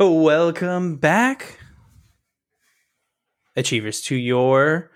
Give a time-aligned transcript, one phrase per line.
[0.00, 1.58] Welcome back,
[3.56, 4.90] Achievers, to your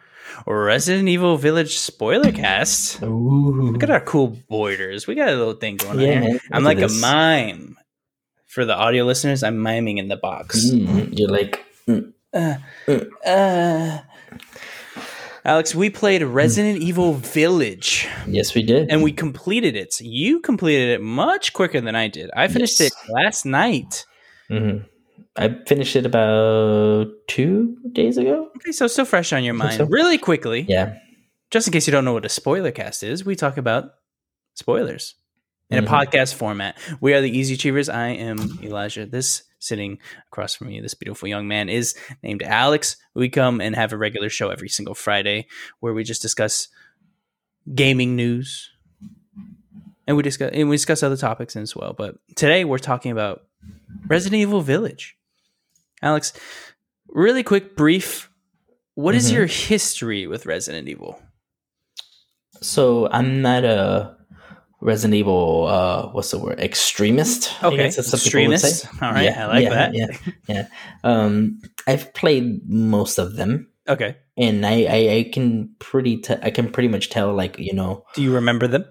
[0.46, 3.02] Resident Evil Village spoiler cast.
[3.02, 3.70] Ooh.
[3.72, 5.06] Look at our cool borders.
[5.06, 6.40] We got a little thing going Yeah, on here.
[6.52, 7.76] I'm like a mime.
[8.46, 10.70] For the audio listeners, I'm miming in the box.
[10.70, 13.98] Mm, you're like, mm, Uh,
[15.46, 18.90] Alex, we played Resident Evil Village yes, we did.
[18.90, 20.00] and we completed it.
[20.00, 22.30] You completed it much quicker than I did.
[22.36, 22.90] I finished Yes.
[22.92, 24.04] it last night.
[24.48, 24.78] hmm
[25.38, 28.48] I finished it about two days ago.
[28.56, 29.74] Okay, so still fresh on your mind.
[29.76, 29.84] so.
[29.84, 30.94] Really quickly, Yeah.
[31.52, 33.90] just in case you don't know what a spoiler cast is, we talk about
[34.54, 35.14] spoilers
[35.70, 35.86] in Mhm.
[35.86, 36.76] a podcast format.
[37.00, 37.88] We are the Easy Achievers.
[37.88, 39.04] I am Elijah.
[39.06, 39.98] This sitting
[40.28, 42.96] across from me, this beautiful young man, is named Alex.
[43.14, 45.46] We come and have a regular show every single Friday
[45.80, 46.68] where we just discuss
[47.74, 48.70] gaming news.
[50.06, 51.92] And we discuss and we discuss other topics as well.
[51.92, 53.42] But today we're talking about
[54.06, 55.16] Resident Evil Village.
[56.00, 56.32] Alex,
[57.08, 58.30] really quick, brief.
[58.94, 59.34] What is Mhm.
[59.34, 61.20] your history with Resident Evil?
[62.62, 64.15] So I'm not a
[64.80, 65.66] Resident Evil.
[65.66, 66.60] Uh, what's the word?
[66.60, 67.52] Extremist.
[67.62, 68.68] Okay, guess that's what people would say.
[68.68, 69.02] extremist.
[69.02, 69.94] All right, yeah, I like yeah, that.
[69.94, 70.06] Yeah,
[70.46, 70.68] yeah.
[71.04, 74.16] Um, I've played most of them, Okay.
[74.36, 78.04] and I, I, I can pretty, t- I can pretty much tell, like you know,
[78.14, 78.84] Do you remember them?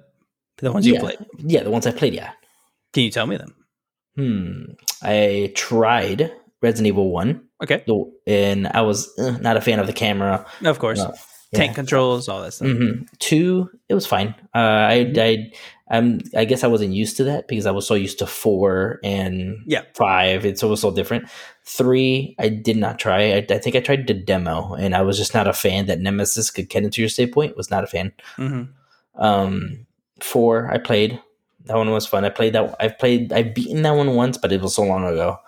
[0.58, 1.18] The ones you played?
[1.40, 2.32] yeah, the ones I played, yeah.
[2.94, 3.54] Can you tell me them?
[4.16, 4.62] Hmm.
[5.02, 7.84] I tried Resident Evil One, Okay.
[8.26, 10.46] and I was uh, not a fan of the camera.
[10.64, 11.04] Of course.
[11.54, 11.76] No, Tank yeah.
[11.76, 12.68] controls, all that stuff.
[12.70, 14.34] hmm Two, it was fine.
[14.54, 14.58] Uh,
[14.90, 15.20] I, Mhm.
[15.20, 15.52] I,
[15.88, 19.00] I'm, I guess I wasn't used to that because I was so used to four
[19.04, 19.84] and Yeah.
[19.94, 20.44] five.
[20.46, 21.30] It's always so different.
[21.64, 23.34] Three, I did not try.
[23.34, 26.00] I, I think I tried the demo, and I was just not a fan that
[26.00, 27.56] Nemesis could get into your save point.
[27.56, 28.12] Was not a fan.
[28.38, 28.64] hmm
[29.16, 29.86] Um,
[30.20, 31.22] four, I played.
[31.66, 32.26] That one was fun.
[32.26, 32.76] I played that.
[32.80, 33.32] I've played.
[33.34, 35.40] I've beaten that one once, but it was so long ago.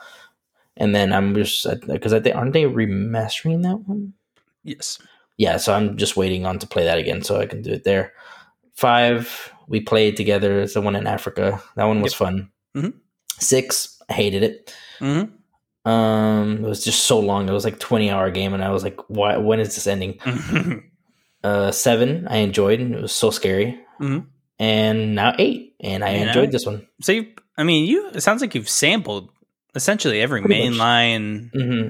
[0.78, 4.14] And then I'm just because I think aren't they remastering that one?
[4.64, 5.00] Yes.
[5.38, 7.84] Yeah, so I'm just waiting on to play that again so I can do it
[7.84, 8.14] there.
[8.74, 10.62] Five, we played together.
[10.62, 11.62] It's the one in Africa.
[11.76, 12.18] That one was Yep.
[12.18, 12.52] fun.
[12.76, 12.94] Mhm.
[13.40, 14.74] Six, I hated it.
[15.00, 15.24] hmm
[15.90, 17.48] Um, it was just so long.
[17.48, 19.38] It was like twenty hour game, and I was like, "Why?
[19.38, 20.20] When is this ending?"
[21.44, 22.80] Uh, seven, I enjoyed.
[22.82, 23.80] And it was so scary.
[24.02, 24.26] Mhm.
[24.60, 26.88] And now eight, and I enjoyed this one.
[27.00, 27.28] so you,
[27.58, 28.10] I mean, you.
[28.10, 29.30] It sounds like you've sampled
[29.76, 30.80] essentially every Pretty main much.
[30.80, 31.52] line.
[31.54, 31.90] hmm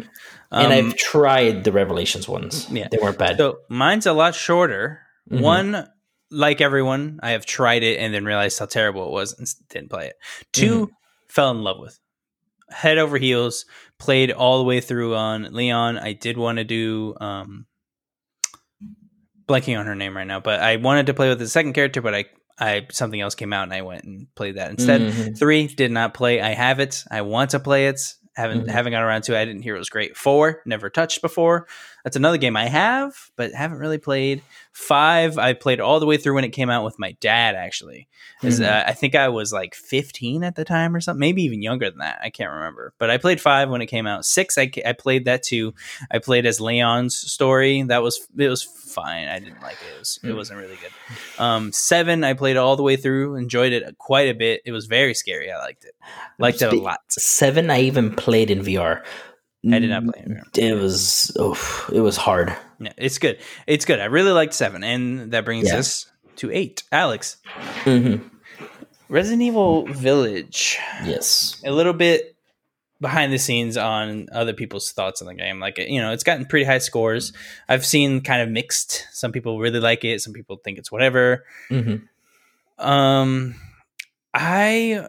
[0.52, 2.70] Um, and I've tried the Revelations ones.
[2.72, 2.88] Yeah.
[2.90, 3.38] they weren't bad.
[3.38, 5.02] so mine's a lot shorter.
[5.32, 5.42] Mhm.
[5.42, 5.88] One,
[6.32, 9.90] like everyone, I have tried it and then realized how terrible it was and didn't
[9.90, 10.16] play it.
[10.54, 10.90] 2
[11.30, 12.00] fell in love with.
[12.70, 13.66] Head over heels,
[13.98, 15.98] played all the way through on Leon.
[15.98, 17.66] I did want to do um
[19.48, 22.02] blanking on her name right now, but I wanted to play with the second character,
[22.02, 22.26] but I
[22.60, 25.02] I something else came out and I went and played that instead.
[25.02, 25.38] Mhm.
[25.38, 26.42] Three did not play.
[26.42, 27.04] I have it.
[27.12, 28.00] I want to play it.
[28.38, 28.70] Haven't Mhm.
[28.70, 29.42] haven't got around to it.
[29.42, 30.16] I didn't hear it was great.
[30.16, 31.66] Four, never touched before.
[32.04, 34.42] That's another game I have, but haven't really played.
[34.72, 37.56] Five, I played all the way through when it came out with my dad.
[37.56, 38.08] Actually,
[38.44, 38.64] Mhm.
[38.66, 41.90] uh, I think I was like 15 at the time or something, maybe even younger
[41.90, 42.20] than that.
[42.22, 42.94] I can't remember.
[43.00, 44.24] But I played five when it came out.
[44.24, 45.74] Six, I, I played that too.
[46.12, 47.82] I played as Leon's story.
[47.84, 49.28] That was it was fine.
[49.28, 49.96] I didn't like it.
[49.96, 50.36] It, was, it Mm.
[50.36, 51.42] wasn't really good.
[51.44, 53.36] Um, seven, I played all the way through.
[53.36, 54.62] Enjoyed it quite a bit.
[54.66, 55.52] It was very scary.
[55.52, 55.96] I liked it.
[56.40, 57.00] Liked it a lot.
[57.10, 59.04] Seven, I even played in VR.
[59.74, 60.58] I did not play it.
[60.58, 62.56] It was, oh, it was hard.
[62.80, 63.40] Yeah, it's good.
[63.66, 64.00] It's good.
[64.00, 65.78] I really liked seven, and that brings Yeah.
[65.80, 66.06] us
[66.38, 66.84] to eight.
[66.92, 67.38] Alex,
[67.84, 68.16] hmm
[69.10, 70.78] Resident Evil Village.
[71.06, 71.62] Yes.
[71.66, 72.36] a little bit
[73.00, 75.60] behind the scenes on other people's thoughts on the game.
[75.60, 77.32] Like you know, it's gotten pretty high scores.
[77.70, 79.06] I've seen kind of mixed.
[79.12, 80.22] Some people really like it.
[80.22, 81.46] Some people think it's whatever.
[81.70, 81.96] hmm
[82.78, 83.56] Um,
[84.34, 85.08] I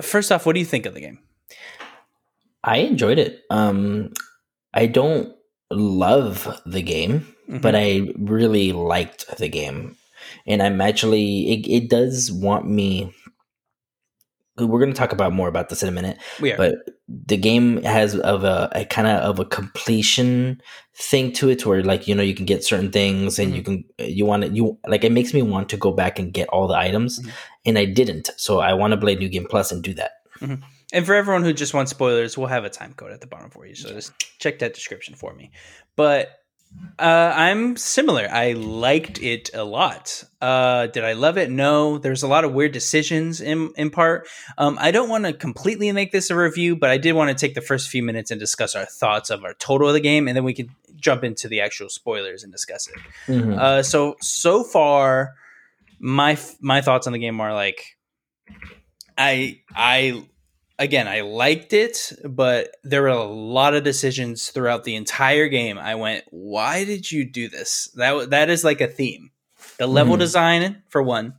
[0.00, 1.18] first off, what do you think of the game?
[2.64, 3.42] I enjoyed it.
[3.50, 4.12] Um,
[4.74, 5.34] I don't
[5.70, 9.96] love the game, but I really liked the game,
[10.46, 13.14] and I'm actually it, it does want me.
[14.58, 16.18] We're going to talk about more about this in a minute,
[16.56, 16.74] but
[17.08, 20.60] the game has of a, a kind of of a completion
[20.96, 23.62] thing to it, to where like you know you can get certain things and you
[23.62, 26.48] can you want to you like it makes me want to go back and get
[26.48, 27.30] all the items, Mhm.
[27.66, 30.10] and I didn't, so I want to play New Game Plus and do that.
[30.92, 33.50] And for everyone who just wants spoilers, we'll have a time code at the bottom
[33.50, 33.74] for you.
[33.74, 35.50] So just check that description for me.
[35.96, 36.30] But
[36.98, 38.28] uh, I'm similar.
[38.30, 40.24] I liked it a lot.
[40.40, 41.50] Uh, did I love it?
[41.50, 41.98] No.
[41.98, 44.28] There's a lot of weird decisions in in part.
[44.56, 47.34] Um, I don't want to completely make this a review, but I did want to
[47.34, 50.28] take the first few minutes and discuss our thoughts of our total of the game,
[50.28, 52.96] and then we can jump into the actual spoilers and discuss it.
[53.32, 53.58] Mhm.
[53.58, 55.34] Uh, so so far,
[55.98, 57.96] my my thoughts on the game are like
[59.16, 60.24] I I
[60.78, 65.78] again I liked it, but there were a lot of decisions throughout the entire game.
[65.78, 67.90] I went, why did you do this?
[67.94, 69.30] That that is like a theme.
[69.78, 70.20] The level Mhm.
[70.20, 71.34] design for one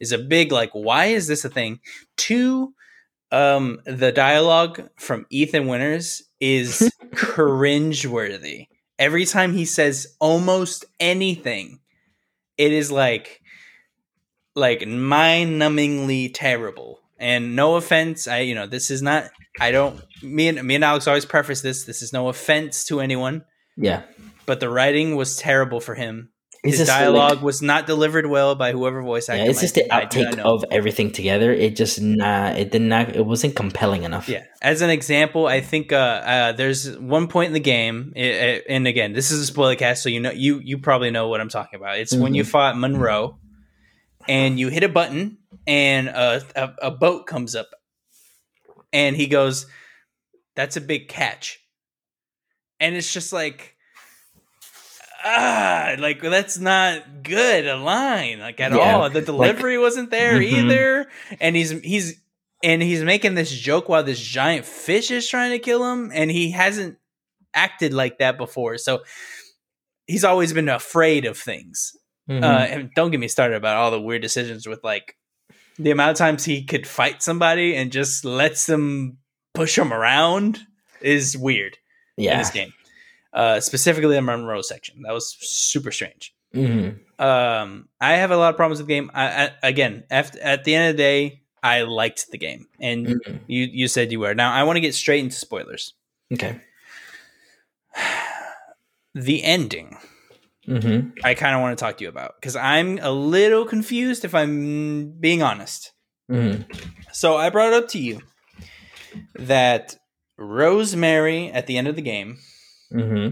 [0.00, 1.80] is a big like why is this a thing?
[2.16, 2.74] Two
[3.32, 8.68] um the dialogue from Ethan Winters is cringeworthy.
[8.98, 11.80] Every time he says almost anything,
[12.56, 13.40] it is like
[14.54, 17.00] like mind-numbingly terrible.
[17.18, 19.30] And no offense, I you know this is not.
[19.60, 20.00] I don't.
[20.22, 21.84] Me and me and Alex always preface this.
[21.84, 23.44] This is no offense to anyone,
[23.76, 24.02] Yeah.
[24.46, 26.30] but the writing was terrible for him.
[26.64, 29.44] It's His just like- dialogue was not delivered well by whoever voice actor.
[29.44, 29.90] yeah, it's just the be.
[29.92, 31.52] I do not outtake of everything together.
[31.52, 32.56] It just not.
[32.58, 33.14] It did not.
[33.16, 34.28] It wasn't compelling enough.
[34.28, 34.42] Yeah.
[34.60, 38.62] As an example, I think uh, uh, there's one point in the game, i- i-
[38.68, 41.40] and again, this is a spoiler cast, so you know you you probably know what
[41.40, 41.98] I'm talking about.
[41.98, 43.38] It's when you fought Monroe,
[44.28, 45.38] and you hit a button,
[45.68, 47.68] and a, a, a boat comes up,
[48.92, 49.66] and he goes,
[50.56, 51.60] "That's a big catch,"
[52.80, 53.76] and it's just like.
[55.24, 59.10] Ah, like that's not good a line like at Yeah, all.
[59.10, 60.44] The delivery wasn't there Mhm.
[60.44, 61.08] either,
[61.40, 62.20] and he's he's
[62.62, 66.30] and he's making this joke while this giant fish is trying to kill him and
[66.30, 66.98] he hasn't
[67.52, 69.00] acted like that before so
[70.06, 71.96] he's always been afraid of things
[72.28, 72.42] Mhm.
[72.42, 75.16] uh, and don't get me started about all the weird decisions with like
[75.78, 79.18] the amount of times he could fight somebody and just lets them
[79.54, 80.60] push him around
[81.00, 81.76] is weird
[82.16, 82.38] in yeah.
[82.38, 82.72] this game
[83.32, 86.98] uh, specifically the monroe section that was super strange Mhm.
[87.20, 90.64] um i have a lot of problems with the game I, I, again at, at
[90.64, 93.40] the end of the day i liked the game and Mhm.
[93.46, 95.92] you you said you were now i want to get straight into spoilers
[96.32, 96.58] Okay.
[99.14, 99.96] the ending
[100.68, 104.24] hmm i kind of want to talk to you about because i'm a little confused
[104.24, 105.92] if i'm being honest
[106.28, 106.62] hmm
[107.12, 108.20] so i brought up to you
[109.34, 109.96] that
[110.36, 112.36] rosemary at the end of the game
[112.90, 113.28] hmm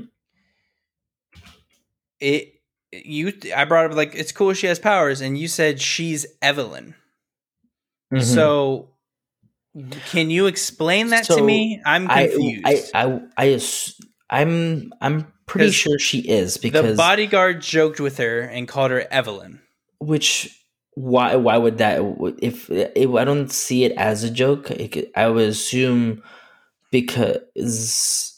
[2.20, 2.54] it
[2.92, 6.94] you i brought up like it's cool she has powers and you said she's evelyn
[8.12, 8.22] Mm-hmm.
[8.22, 8.90] So,
[10.06, 11.82] can you explain that to me?
[11.84, 12.90] I'm I, confused.
[12.94, 14.00] I, I, I, ass-
[14.30, 19.06] I'm, I'm pretty sure she is because the bodyguard joked with her and called her
[19.10, 19.60] Evelyn.
[19.98, 20.62] which
[20.94, 22.00] why, why would that?
[22.40, 26.22] If, if I don't see it as a joke, it I would assume
[26.90, 28.32] because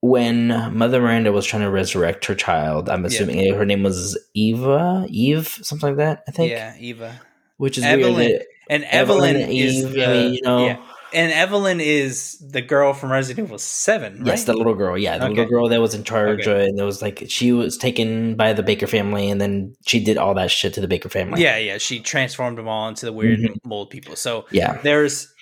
[0.00, 5.06] when Mother Miranda was trying to resurrect her child, I'm assuming her name was Eva,
[5.08, 6.24] Eve, something like that.
[6.26, 7.20] I think, Yeah, Eva.
[7.58, 8.14] which is Evelyn.
[8.16, 8.42] weird.
[8.68, 10.82] And Evelyn, is Eve, the, I mean, you know, yeah.
[11.12, 14.26] And Evelyn is the girl from Resident Evil Seven, right?
[14.28, 14.96] Yes, the little girl.
[14.96, 15.34] Yeah, the Okay.
[15.34, 16.64] little girl that was in charge, Okay.
[16.64, 20.02] uh, and it was like she was taken by the Baker family, and then she
[20.02, 21.42] did all that shit to the Baker family.
[21.42, 21.78] yeah, yeah.
[21.78, 23.56] She transformed them all into the weird Mhm.
[23.64, 24.14] mold people.
[24.16, 24.78] So yeah.
[24.82, 25.32] there's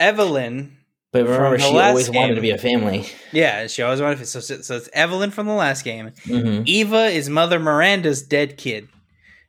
[0.00, 0.76] Evelyn.
[1.12, 3.06] But remember, she always wanted to be a family.
[3.32, 4.18] Yeah, she always wanted.
[4.18, 6.10] To, so, so it's Evelyn from the last game.
[6.24, 8.88] hmm Eva is Mother Miranda's dead kid,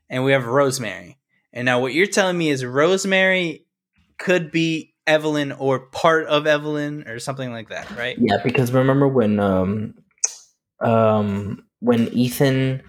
[0.09, 1.17] and we have Rosemary.
[1.53, 3.65] And now, what you're telling me is Rosemary
[4.19, 8.17] could be Evelyn or part of Evelyn or something like that, right?
[8.19, 9.93] Yeah, because remember when um
[10.81, 12.81] um when Ethan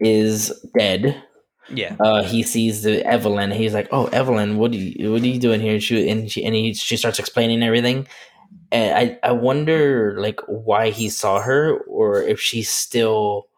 [0.00, 1.22] is dead,
[1.70, 3.50] Yeah, uh he sees the Evelyn.
[3.50, 6.30] He's like, "Oh, Evelyn, what do you what are you doing here?" And she and
[6.30, 8.06] she and he she starts explaining everything.
[8.70, 13.48] And I I wonder like why he saw her or if she's still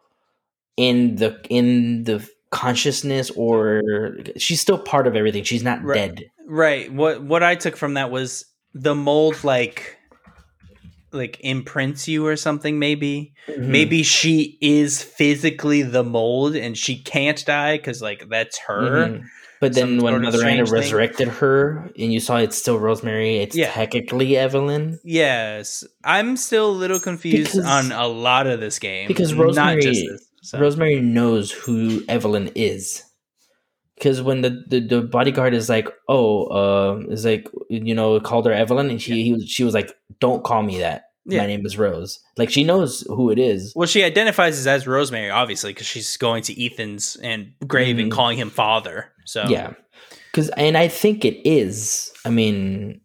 [0.77, 3.83] in the in the consciousness or
[4.37, 5.45] she's still part of everything.
[5.45, 6.15] She's not Right.
[6.15, 6.31] dead.
[6.47, 6.93] Right.
[6.93, 9.97] What what I took from that was the mold, like
[11.13, 12.79] like imprints you or something.
[12.79, 13.69] Maybe Mhm.
[13.69, 19.09] maybe she is physically the mold and she can't die because like that's her.
[19.09, 19.23] Mhm.
[19.59, 20.63] But then Some when Mother thing.
[20.67, 23.71] resurrected her and you saw it's still Rosemary, it's Yeah.
[23.71, 24.99] technically Evelyn.
[25.03, 29.45] Yes, I'm still a little confused Because- on a lot of this game because not
[29.45, 30.27] Rosemary- just this.
[30.43, 30.59] So.
[30.61, 33.03] Rosemary knows who Evelyn is.
[33.97, 38.47] Because when the, the, the bodyguard is like, oh, uh, is like, you know, called
[38.47, 41.05] her Evelyn, and she he was, she was like, don't call me that.
[41.25, 41.41] Yeah.
[41.41, 42.21] My name is Rose.
[42.37, 43.73] Like she knows who it is.
[43.75, 48.15] Well, she identifies as, Rosemary, obviously, because she's going to Ethan's and grave and Mhm.
[48.15, 49.11] calling him father.
[49.25, 49.73] So Yeah,
[50.31, 52.13] because and I think it is.
[52.25, 53.01] I mean,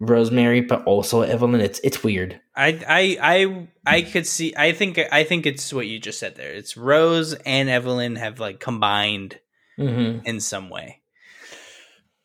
[0.00, 1.60] Rosemary, but also Evelyn.
[1.62, 2.38] It's it's weird.
[2.54, 4.52] I, I, I, I could see.
[4.54, 6.52] I think, I think it's what you just said there.
[6.52, 9.38] It's Rose and Evelyn have like combined
[9.78, 10.26] Mm-hmm.
[10.26, 11.00] in some way.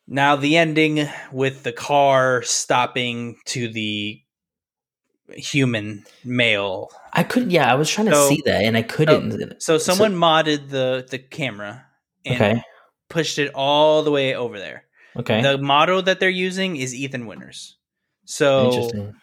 [0.08, 4.22] Now the ending with the car stopping to the
[5.30, 7.50] human male I couldn't.
[7.50, 9.60] Yeah, I was trying to see that, and I couldn't.
[9.60, 11.84] So someone modded the the camera,
[12.24, 12.62] and okay.
[13.10, 14.84] pushed it all the way over there.
[15.16, 15.42] Okay.
[15.42, 17.76] The model that they're using is Ethan Winters.
[18.26, 19.16] So Interesting.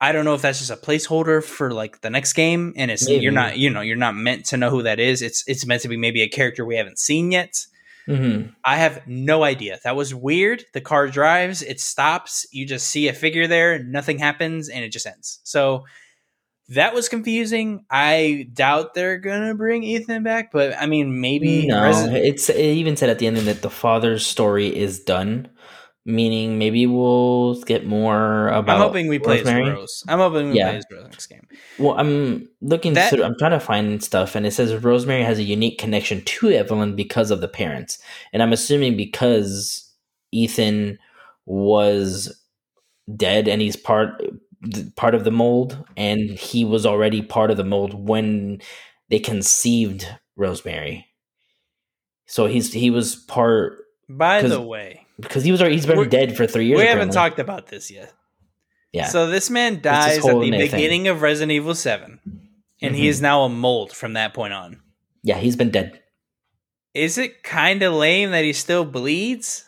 [0.00, 3.06] I don't know if that's just a placeholder for like the next game, and it's
[3.06, 3.22] Maybe.
[3.22, 5.20] you're not you know you're not meant to know who that is.
[5.22, 7.66] It's it's meant to be maybe a character we haven't seen yet.
[8.06, 9.78] hmm I have no idea.
[9.84, 10.64] That was weird.
[10.72, 14.88] The car drives, it stops, you just see a figure there, nothing happens, and it
[14.90, 15.40] just ends.
[15.44, 15.84] So
[16.70, 17.84] that was confusing.
[17.90, 22.56] I doubt they're gonna bring Ethan back, but I mean maybe No, Resi- it's it
[22.58, 25.48] even said at the end that the father's story is done,
[26.06, 28.76] meaning maybe we'll get more about.
[28.76, 29.70] I'm hoping we play as Rosemary.
[29.70, 30.04] Rose.
[30.08, 30.68] I'm hoping we Yeah.
[30.70, 31.46] play as Rose next game.
[31.78, 33.24] Well, I'm looking That- through.
[33.24, 36.96] I'm trying to find stuff, and it says Rosemary has a unique connection to Evelyn
[36.96, 37.98] because of the parents,
[38.32, 39.92] and I'm assuming because
[40.32, 40.98] Ethan
[41.46, 42.34] was
[43.16, 44.22] dead and he's part
[44.96, 48.60] part of the mold, and he was already part of the mold when
[49.08, 51.06] they conceived Rosemary.
[52.26, 53.78] So he's he was part
[54.08, 56.78] By the way, because he was already, he's been We're- dead for three years.
[56.78, 57.14] we haven't apparently.
[57.30, 58.12] talked about this yet.
[58.92, 59.06] Yeah.
[59.06, 60.50] So this man dies at the thing.
[60.70, 62.18] beginning of Resident Evil 7,
[62.82, 63.08] and he Mhm.
[63.08, 64.80] is now a mold from that point on.
[65.22, 66.00] yeah, he's been dead.
[66.94, 69.64] Is it kind of lame that he still bleeds?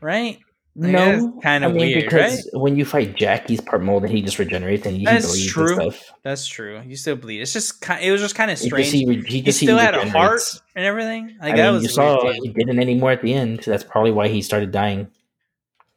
[0.00, 0.40] Right?
[0.80, 4.12] No, that's kinda I mean, weird, because when you fight Jack, he's part mold and
[4.12, 5.90] he just regenerates and he That's true.
[6.22, 6.80] That's true.
[6.86, 7.40] You still bleed.
[7.40, 8.92] It's just ki- it was just kind of strange.
[8.92, 10.40] he, re- he he just still he had a heart
[10.76, 11.36] and everything.
[11.40, 13.82] Like I that mean, was you saw he didn't anymore at the end, so that's
[13.82, 15.08] probably why he started dying.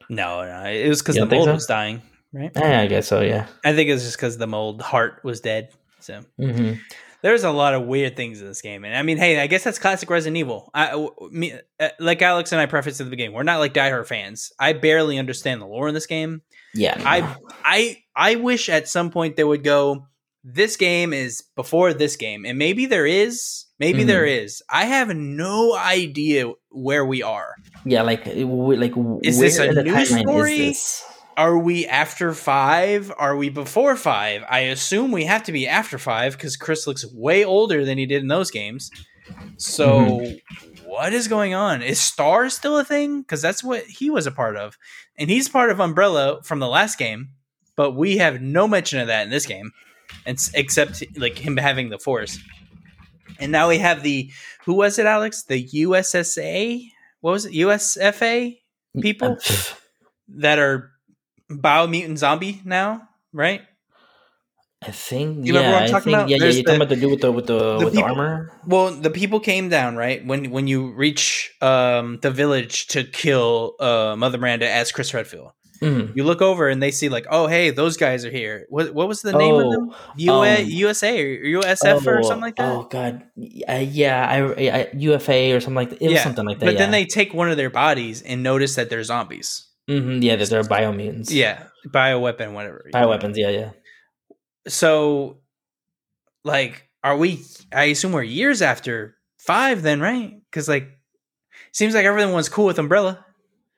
[0.09, 1.53] No, no, it was because the mold so?
[1.53, 2.01] was dying.
[2.33, 2.51] Right?
[2.55, 3.21] Eh, I guess so.
[3.21, 3.45] Yeah.
[3.63, 5.69] I think it was just because the mold heart was dead.
[5.99, 6.73] So hmm
[7.23, 9.63] there's a lot of weird things in this game, and I mean, hey, I guess
[9.63, 10.69] that's classic Resident Evil.
[10.73, 14.07] I, me, uh, like Alex and I prefaced at the beginning, we're not like diehard
[14.07, 14.51] fans.
[14.59, 16.41] I barely understand the lore in this game.
[16.73, 17.01] Yeah.
[17.05, 20.07] I, I, I wish at some point they would go.
[20.43, 24.07] This game is before this game, and maybe there is, maybe Mhm.
[24.07, 24.63] there is.
[24.67, 27.53] I have no idea where we are.
[27.85, 28.01] yeah.
[28.01, 30.53] Like, like, Is this a new story?
[30.69, 31.03] Is this?
[31.37, 33.11] Are we after five?
[33.17, 34.43] Are we before five?
[34.49, 38.05] I assume we have to be after five because Chris looks way older than he
[38.05, 38.91] did in those games.
[39.57, 40.87] So, Mm-hmm.
[40.89, 41.81] what is going on?
[41.81, 43.21] Is Star still a thing?
[43.21, 44.77] Because that's what he was a part of,
[45.17, 47.29] and he's part of Umbrella from the last game.
[47.77, 49.71] But we have no mention of that in this game,
[50.25, 52.37] and except like him having the Force.
[53.39, 54.29] And now we have the
[54.65, 55.43] who was it, Alex?
[55.43, 56.89] The USSA?
[57.21, 57.53] What was it?
[57.53, 58.57] USFA
[59.01, 59.37] people
[60.27, 60.90] that are
[61.59, 63.61] biomutant zombie now, right?
[64.83, 65.45] I think.
[65.45, 66.29] You remember yeah, what I'm I think, about?
[66.29, 66.39] Yeah, yeah.
[66.43, 68.51] There's You're talking about the dude with the with the, the with people- the armor.
[68.65, 73.75] Well, the people came down right when when you reach um, the village to kill
[73.79, 75.51] uh, Mother Miranda as Chris Redfield.
[75.83, 76.15] Mhm.
[76.15, 78.65] You look over and they see like, oh hey, those guys are here.
[78.69, 79.91] What what was the name of them?
[80.15, 82.71] UA, um, USA or USF or Oh, something like that.
[82.71, 83.23] Oh god,
[83.67, 86.01] uh, yeah, I, I UFA or something like that.
[86.01, 86.65] It was something like that.
[86.65, 89.67] but then they take one of their bodies and notice that they're zombies.
[89.91, 91.31] Mhm, yeah, that they're biomutants.
[91.31, 92.89] Yeah, bioweapon, whatever.
[92.93, 93.35] bioweapons.
[93.35, 93.69] Yeah, yeah.
[94.67, 95.39] So,
[96.43, 97.43] like, are we?
[97.73, 100.33] I assume we're years after five, then, right?
[100.49, 100.87] Because like,
[101.71, 103.25] seems like everyone was cool with Umbrella.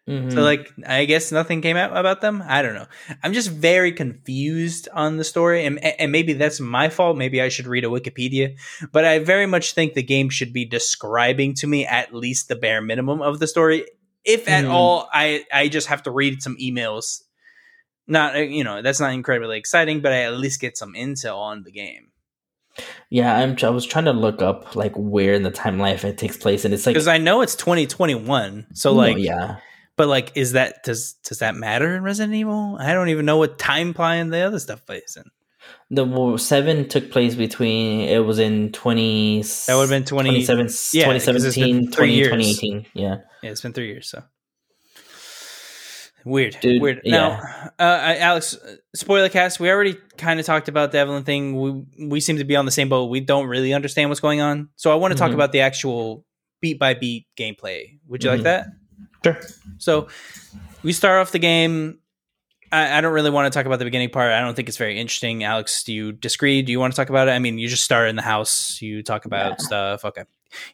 [0.09, 0.33] Mhm.
[0.33, 2.43] So like I guess nothing came out about them.
[2.45, 2.87] I don't know.
[3.23, 7.15] I'm just very confused on the story, and and maybe that's my fault.
[7.15, 8.57] Maybe I should read a Wikipedia.
[8.91, 12.57] But I very much think the game should be describing to me at least the
[12.57, 13.85] bare minimum of the story.
[14.25, 14.71] If at Mhm.
[14.71, 17.21] all, I I just have to read some emails.
[18.07, 21.37] Not uh, you know that's not incredibly exciting, but I at least get some intel
[21.37, 22.11] on the game
[23.09, 23.55] yeah, I'm.
[23.61, 26.73] I was trying to look up like where in the timeline it takes place, and
[26.73, 28.67] it's like because I know it's 2021.
[28.73, 29.57] So no, like, yeah,
[29.95, 32.77] but like, is that does does that matter in Resident Evil?
[32.79, 35.29] I don't even know what timeline the other stuff plays in.
[35.93, 39.41] The well, seven took place between it was in twenty.
[39.67, 42.85] That would've been 20 27, yeah, 'cause it's been 2017, three 20, 2018.
[42.93, 44.23] Yeah, Yeah, it's been three years, so
[46.25, 47.01] weird, Dude, weird.
[47.05, 47.39] Now,
[47.79, 49.59] uh, Alex, uh, spoiler cast.
[49.59, 51.59] We already kind of talked about the Evelyn thing.
[51.59, 53.05] We we seem to be on the same boat.
[53.09, 55.35] We don't really understand what's going on, so I want to talk Mhm.
[55.35, 56.25] about the actual
[56.61, 57.99] beat by beat gameplay.
[58.07, 58.43] Would you like Mhm.
[58.43, 58.67] that?
[59.23, 59.39] sure.
[59.77, 60.07] So
[60.81, 61.99] we start off the game.
[62.73, 64.31] I, I don't really want to talk about the beginning part.
[64.31, 65.43] I don't think it's very interesting.
[65.43, 66.61] Alex, do you disagree?
[66.63, 67.31] Do you want to talk about it?
[67.31, 68.81] I mean, you just start in the house.
[68.81, 69.65] You talk about Yeah.
[69.65, 70.05] stuff.
[70.05, 70.23] Okay.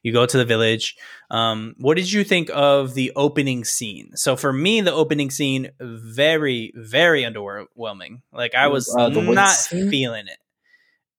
[0.04, 0.96] You go to the village.
[1.30, 4.16] Um, what did you think of the opening scene?
[4.16, 8.22] So for me, the opening scene very, very underwhelming.
[8.34, 10.38] Like I was Uh, not feeling it.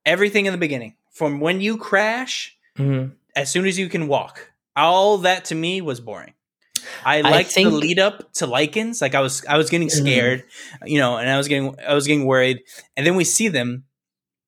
[0.07, 3.13] Everything in the beginning, from when you crash Mhm.
[3.37, 4.51] as soon as you can walk.
[4.77, 6.35] All that to me was boring.
[7.05, 9.01] I I liked the lead up to Lycans.
[9.01, 9.93] Like I was, I was getting Mhm.
[10.03, 10.45] scared,
[10.85, 12.61] you know, and I was getting, I was getting worried.
[12.97, 13.85] And then we see them,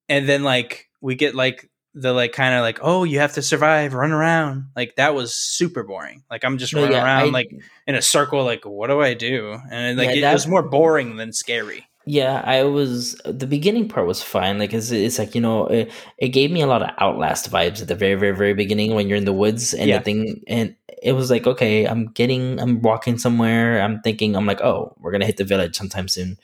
[0.08, 3.42] and then like we get like the like kind of like oh you have to
[3.42, 7.28] survive run around like that was super boring like i'm just No, running yeah, around
[7.28, 7.50] I- like
[7.86, 10.62] in a circle like what do i do and like Yeah, it, that- was more
[10.62, 14.58] boring than scary Yeah, I was the beginning part was fine.
[14.58, 17.80] Like it's, it's like you know, it, it gave me a lot of Outlast vibes
[17.80, 19.98] at the very, very, very beginning when you're in the woods and Yeah.
[19.98, 23.80] the thing, and it was like okay, I'm getting, I'm walking somewhere.
[23.82, 26.38] I'm thinking, I'm like, oh, we're gonna hit the village sometime soon.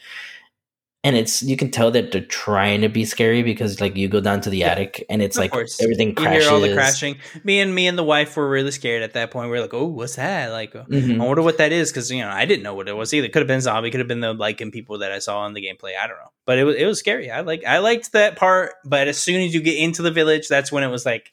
[1.05, 4.21] And it's you can tell that they're trying to be scary because like you go
[4.21, 4.73] down to the Yeah.
[4.73, 5.81] attic and it's Of like course.
[5.81, 6.45] everything you crashes.
[6.45, 9.31] hear all the crashing me and me and the wife were really scared at that
[9.31, 11.21] point we are like oh what's that like uh, Mhm.
[11.23, 13.29] i wonder what that is because you know i didn't know what it was either
[13.29, 15.63] could have been zombie could have been the Lycan people that i saw in the
[15.65, 18.35] gameplay i don't know but it was, it was scary i like i liked that
[18.37, 21.31] part but as soon as you get into the village that's when it was like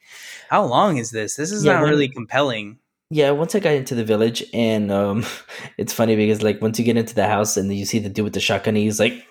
[0.48, 2.78] how long is this this is Yeah, not when- really compelling
[3.12, 5.26] Yeah, once I got into the village, and um,
[5.78, 8.24] it's funny because like once you get into the house and you see the dude
[8.24, 9.24] with the shotgun, he's like,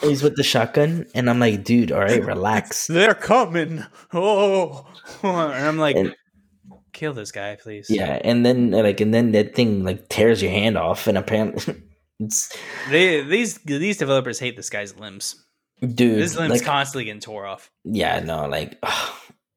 [0.00, 2.86] he's with the shotgun, and I'm like, dude, all right, relax.
[2.88, 3.84] they're coming.
[4.12, 4.86] Oh.
[5.22, 6.14] And i'm like And-
[6.92, 7.86] kill this guy please.
[7.88, 11.74] Yeah, and then like, and then that thing like tears your hand off, and apparently,
[12.18, 12.56] it's
[12.90, 15.36] they, these these developers hate this guy's limbs.
[15.80, 17.70] Dude, his limbs like, constantly getting tore off.
[17.84, 18.78] Yeah, no, like,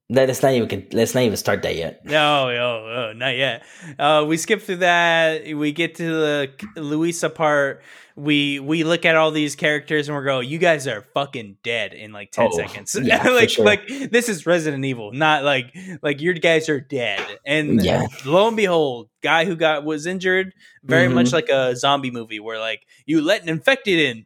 [0.10, 2.06] let's not even let's not even start that yet.
[2.06, 3.64] No, no, no, not yet.
[3.98, 5.46] Uh, we skip through that.
[5.56, 7.82] We get to the Luisa part.
[8.18, 11.94] We we look at all these characters and we go, "You guys are fucking dead
[11.94, 13.66] in like ten Oh, seconds." yeah, like sure.
[13.66, 17.20] like this is Resident Evil, not like like your guys are dead.
[17.46, 18.06] And Yeah.
[18.26, 21.14] lo and behold, guy who got was injured, very Mhm.
[21.16, 24.26] much like a zombie movie where like you let an infected in.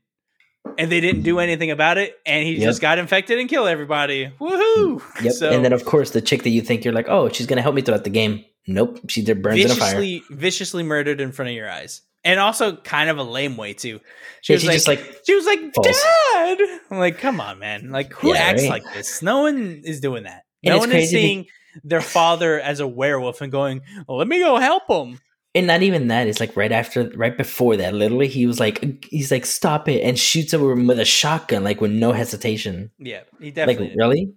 [0.77, 2.61] And they didn't do anything about it, and he Yep.
[2.63, 4.31] just got infected and killed everybody.
[4.39, 5.01] Woohoo!
[5.21, 7.45] Yep, So- and then of course the chick that you think you're like, oh, she's
[7.47, 8.43] gonna help me throughout the game.
[8.67, 9.99] Nope, she did burns in a fire.
[9.99, 13.73] viciously viciously murdered in front of your eyes and also kind of a lame way
[13.73, 13.99] too
[14.41, 15.87] she Yeah, was she like, just like she was like falls.
[16.33, 16.57] dad
[16.91, 18.83] i'm like come on man like who Yeah, acts right.
[18.83, 21.45] like this no one is doing that And no one is crazy be- seeing
[21.85, 25.19] their father as a werewolf and going well, let me go help him
[25.59, 26.27] And not even that.
[26.27, 27.93] It's like right after, right before that.
[27.93, 31.63] Literally, he was like, he's like, stop it, and shoots over him with a shotgun,
[31.63, 32.91] like with no hesitation.
[32.97, 33.97] yeah he Like definitely did.
[33.97, 34.33] really,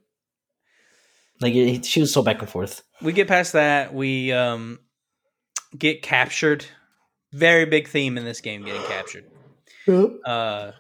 [1.41, 2.83] like it, she was so back and forth.
[3.01, 4.79] we get past that we um
[5.79, 6.65] get captured
[7.33, 9.25] very big theme in this game getting captured
[10.27, 10.73] uh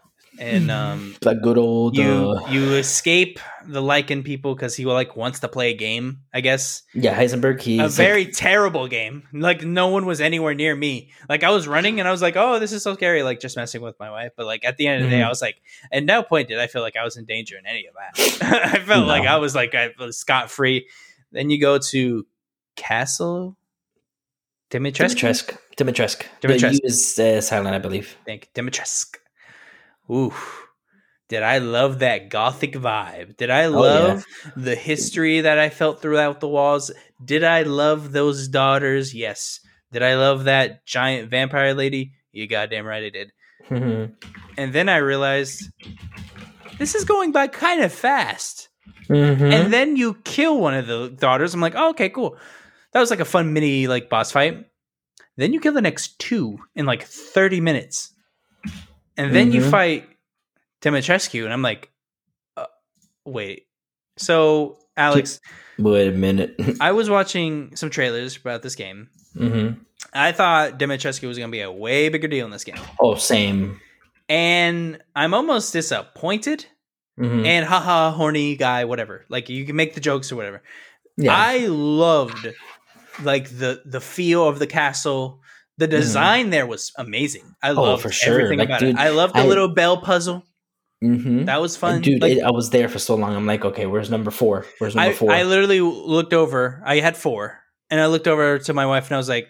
[0.42, 5.14] and um That good old, you uh, you escape the Lycan people because he like
[5.16, 6.20] wants to play a game.
[6.35, 7.61] I guess yeah, Heisenberg.
[7.61, 9.22] He's a like- very terrible game.
[9.33, 11.11] Like no one was anywhere near me.
[11.28, 13.57] Like I was running and I was like, "Oh, this is so scary!" Like just
[13.57, 14.33] messing with my wife.
[14.37, 15.26] But like at the end of the day, Mhm.
[15.26, 15.57] I was like,
[15.92, 18.74] at no point did I feel like I was in danger in any of that.
[18.74, 20.88] I felt like I was like I was scot free.
[21.31, 22.26] Then you go to
[22.76, 23.57] Castle
[24.70, 25.14] Dimitrescu.
[25.14, 25.59] Dimitrescu.
[25.76, 26.26] Dimitrescu.
[26.40, 26.70] Dimitrescu.
[26.70, 28.16] The U is uh, silent, I believe.
[28.26, 28.62] Thank you.
[28.62, 29.16] Dimitrescu.
[30.10, 30.32] Ooh.
[31.28, 33.36] Did I love that gothic vibe?
[33.38, 33.76] Did I Oh, yeah.
[33.78, 34.24] love
[34.56, 36.90] the history that I felt throughout the walls?
[37.24, 39.14] Did I love those daughters?
[39.14, 39.60] Yes.
[39.92, 42.12] Did I love that giant vampire lady?
[42.32, 43.32] You goddamn right I did.
[44.58, 45.70] And then I realized
[46.78, 48.68] this is going by kind of fast.
[49.08, 49.50] Mhm.
[49.52, 51.54] And then you kill one of the daughters.
[51.54, 52.36] I'm like, oh, okay, cool.
[52.92, 54.66] That was like a fun mini like boss fight.
[55.38, 58.12] Then you kill the next two in like 30 minutes.
[59.16, 59.70] And then you Mhm.
[59.70, 60.09] fight
[60.81, 61.44] Dimitrescu.
[61.44, 61.90] And I'm like,
[62.57, 62.66] uh,
[63.25, 63.66] wait.
[64.16, 65.40] So, Alex,
[65.79, 66.55] Wait a minute.
[66.81, 69.09] I was watching some trailers about this game.
[69.35, 69.70] hmm
[70.14, 72.77] I thought Dimitrescu was going to be a way bigger deal in this game.
[73.01, 73.81] Oh, same.
[74.29, 76.66] And I'm almost disappointed.
[77.16, 79.25] hmm And haha, horny guy, whatever.
[79.29, 80.62] Like you can make the jokes or whatever.
[81.16, 81.33] yeah.
[81.35, 82.48] I loved
[83.20, 85.41] like the the feel of the castle.
[85.90, 87.54] The design there was amazing.
[87.62, 87.78] I Mm-hmm.
[87.78, 88.34] Oh, for sure.
[88.34, 88.98] everything Like, about dude, it.
[88.98, 90.44] I love the I- little bell puzzle.
[91.00, 92.00] hmm That was fun.
[92.02, 93.34] Dude, Like, it, I was there for so long.
[93.34, 94.66] I'm like, okay, where's number four?
[94.78, 95.32] Where's number I, four?
[95.32, 96.82] I literally looked over.
[96.86, 97.58] I had four,
[97.90, 99.48] and I looked over to my wife and I was like,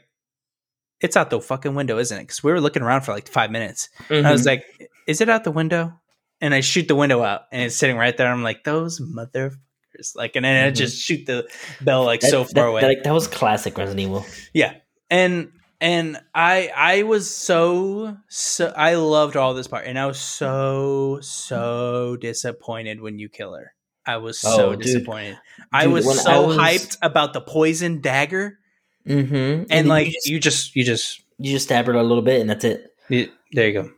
[1.01, 3.51] "It's out the fucking window, isn't it?" Because we were looking around for like five
[3.51, 3.89] minutes.
[4.09, 4.47] And I was Mhm.
[4.47, 4.65] like,
[5.07, 5.93] "Is it out the window?"
[6.41, 8.29] And I shoot the window out, and it's sitting right there.
[8.33, 10.75] I'm like, "Those motherfuckers!" Like, and then I Mhm.
[10.77, 11.47] just shoot the
[11.83, 12.81] bell like That- so that- far away.
[12.81, 14.25] that- like that was classic Resident Evil.
[14.55, 14.75] Yeah.
[15.11, 20.19] And and I I was so so I loved all this part and I was
[20.21, 23.75] so so disappointed when you kill her.
[24.07, 24.83] I was so Oh, dude.
[24.83, 25.39] disappointed.
[25.73, 28.59] I was so I was- hyped about the poison dagger
[29.07, 29.65] Mm-hmm.
[29.69, 32.41] and, like you just, you just you just you just stab her a little bit
[32.41, 32.95] and that's it.
[33.09, 33.91] there you go.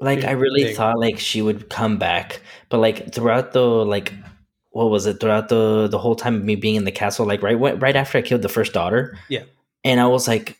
[0.00, 3.62] Like Yeah, I really you thought like she would come back, but like throughout the
[3.62, 4.12] like
[4.70, 7.40] what was it throughout the the whole time of me being in the castle like
[7.42, 9.44] right right after I killed the first daughter Yeah.
[9.84, 10.58] and I was like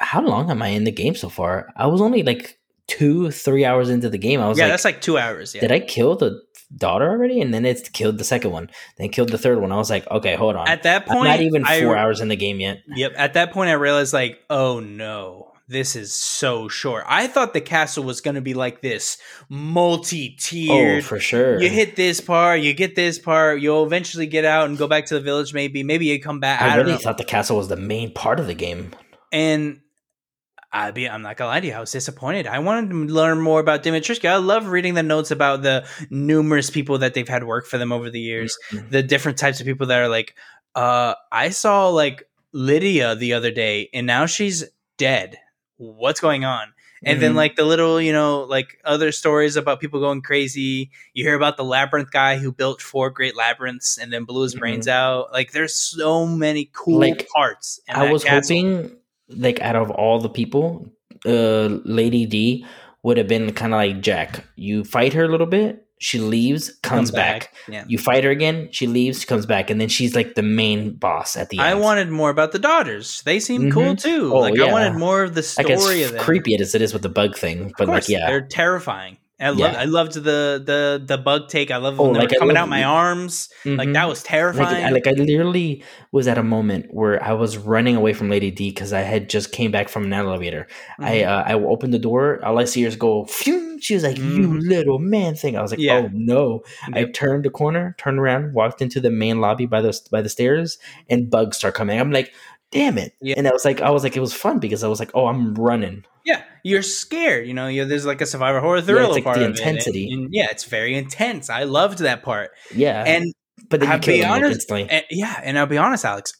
[0.00, 3.64] how long am I in the game so far I was only like two three
[3.64, 5.60] hours into the game I was Yeah, like that's like 2 hours, yeah.
[5.62, 6.42] did I kill the
[6.76, 9.70] daughter already, and then it's killed the second one, then killed the third one.
[9.70, 10.66] I was like, okay, hold on.
[10.66, 12.78] At that point, I'm not even I- four hours in the game yet.
[12.88, 13.12] Yep.
[13.16, 17.04] At that point, I realized, like, oh no, this is so short.
[17.06, 20.98] I thought the castle was going to be like this multi-tiered.
[21.04, 21.60] Oh, for sure.
[21.60, 25.06] you hit this part, you get this part, you'll eventually get out and go back
[25.06, 25.82] to the village, maybe.
[25.82, 26.60] Maybe you come back.
[26.62, 28.92] I, I really thought the castle was the main part of the game.
[29.32, 29.80] And
[30.74, 32.46] I be I'm not gonna lie to you, I was disappointed.
[32.48, 34.28] I wanted to learn more about Dimitrescu.
[34.28, 37.92] I love reading the notes about the numerous people that they've had work for them
[37.92, 38.90] over the years, Mhm.
[38.90, 40.34] the different types of people that are like,
[40.74, 44.64] uh, I saw like Lydia the other day, and now she's
[44.98, 45.36] dead.
[45.76, 46.72] What's going on?
[47.06, 47.36] And then Mhm.
[47.36, 50.90] like the little, you know, like other stories about people going crazy.
[51.12, 54.54] You hear about the labyrinth guy who built four great labyrinths and then blew his
[54.54, 55.30] brains out.
[55.32, 57.78] Like there's so many cool Like, parts.
[57.86, 58.56] in I was castle.
[58.56, 58.96] hoping,
[59.28, 60.86] like, out of all the people,
[61.26, 62.66] uh, Lady D
[63.02, 64.44] would have been kind of like Jack.
[64.56, 67.54] You fight her a little bit, she leaves, comes, back.
[67.68, 67.84] Yeah.
[67.86, 70.96] You fight her again, she leaves, she comes back, and then she's like the main
[70.96, 71.66] boss at the end.
[71.68, 73.22] I wanted more about the daughters.
[73.22, 74.02] They seem cool Mhm.
[74.02, 74.32] too.
[74.34, 76.20] Oh, like I wanted more of the like as story of them.
[76.20, 79.16] creepy as it is with the bug thing, but course, like yeah, they're terrifying.
[79.40, 79.58] I love.
[79.58, 79.80] Yeah.
[79.80, 81.72] I loved the the the bug take.
[81.72, 83.48] I love Oh, when they like, were coming out my arms.
[83.64, 83.94] Like Mhm.
[83.94, 84.84] that was Like, terrifying.
[84.84, 88.52] I, like I literally was at a moment where I was running away from Lady
[88.52, 90.68] D because I had just came back from an elevator.
[91.00, 91.26] I Mhm.
[91.26, 92.38] uh, I opened the door.
[92.44, 93.24] All I see is go.
[93.24, 93.80] Phew!
[93.80, 94.60] She was like, "You Mhm.
[94.68, 96.02] little man thing." I was like, Yeah.
[96.04, 99.92] "Oh no!" I turned the corner, turned around, walked into the main lobby by the
[100.12, 100.78] by the stairs,
[101.10, 101.98] and bugs start coming.
[101.98, 102.32] I'm like,
[102.74, 103.34] "Damn it!" Yeah.
[103.38, 105.26] And I was like, I was like, it was fun because I was like, "Oh,
[105.26, 107.46] I'm running." yeah, you're scared.
[107.46, 109.58] You know, you there's like a survivor horror thriller like part the of it.
[109.60, 110.10] And- intensity.
[110.12, 111.48] and yeah, it's very intense.
[111.50, 112.50] I loved that part.
[112.74, 113.32] Yeah, And
[113.70, 116.34] but then you I'll be honest, and, yeah, and I'll be honest, Alex.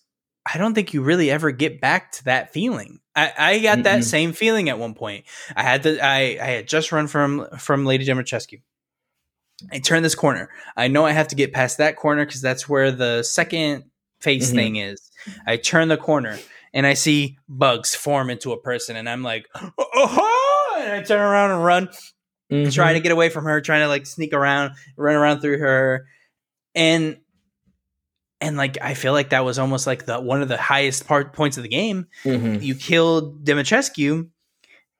[0.52, 3.00] I don't think you really ever get back to that feeling.
[3.16, 4.04] I, I got that Mm-mm.
[4.04, 5.24] same feeling at one point.
[5.56, 8.60] I had the I, I had just run from from Lady Dimitrescu.
[9.72, 10.50] I turn this corner.
[10.76, 13.84] I know I have to get past that corner because that's where the second
[14.20, 14.54] face Mhm.
[14.54, 15.10] thing is.
[15.46, 16.38] I turn the corner
[16.72, 21.20] and I see bugs form into a person, and I'm like, oh, and I turn
[21.20, 21.88] around and run
[22.52, 22.74] Mhm.
[22.74, 26.06] trying to get away from her, trying to like sneak around, run around through her,
[26.74, 27.18] and
[28.40, 31.32] and like I feel like that was almost like the one of the highest part
[31.32, 32.06] points of the game.
[32.24, 32.62] Mhm.
[32.62, 34.28] You killed Dimitrescu,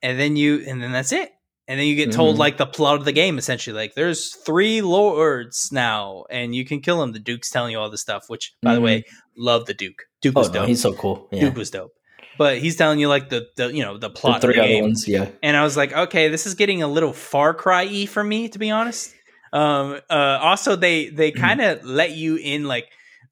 [0.03, 1.31] and then you and then that's it.
[1.67, 2.39] And then you get told Mhm.
[2.39, 6.81] like the plot of the game essentially, like there's three lords now, and you can
[6.81, 7.13] kill them.
[7.13, 9.05] The Duke's telling you all this stuff, which by the way,
[9.37, 10.03] love the Duke.
[10.25, 10.69] Duke Oh was no, dope.
[10.69, 11.29] he's so cool.
[11.31, 11.93] Yeah, Duke was dope.
[12.37, 14.61] But he's telling you like the, the you know the the plot of three the
[14.61, 14.83] other game.
[14.85, 15.07] ones.
[15.07, 15.29] Yeah.
[15.43, 18.49] and I was like, okay, this is getting a little Far Cry y for me,
[18.49, 19.15] to be honest.
[19.53, 21.37] Um, uh, also, they they Mhm.
[21.41, 22.87] kind of let you in, like,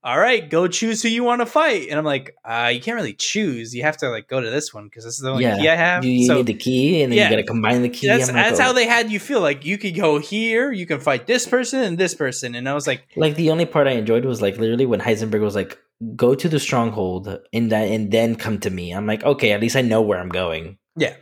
[0.04, 2.94] all right, go choose who you want to fight, and I'm like, uh, you can't
[2.96, 3.74] really choose.
[3.74, 5.68] You have to like go to this one because this is the only Yeah, key
[5.68, 6.04] I have.
[6.04, 7.24] You, you so need the key, and then yeah.
[7.24, 8.06] you got to combine the key.
[8.06, 8.62] that's like, that's oh.
[8.64, 9.40] how they had you feel.
[9.40, 12.74] Like you could go here, you can fight this person and this person, and I
[12.74, 15.76] was like, Like the only part I enjoyed was like literally when Heisenberg was like,
[16.16, 19.60] "Go to the stronghold and that, and then come to me." I'm like, okay, at
[19.60, 20.78] least I know where I'm going.
[20.96, 21.14] yeah.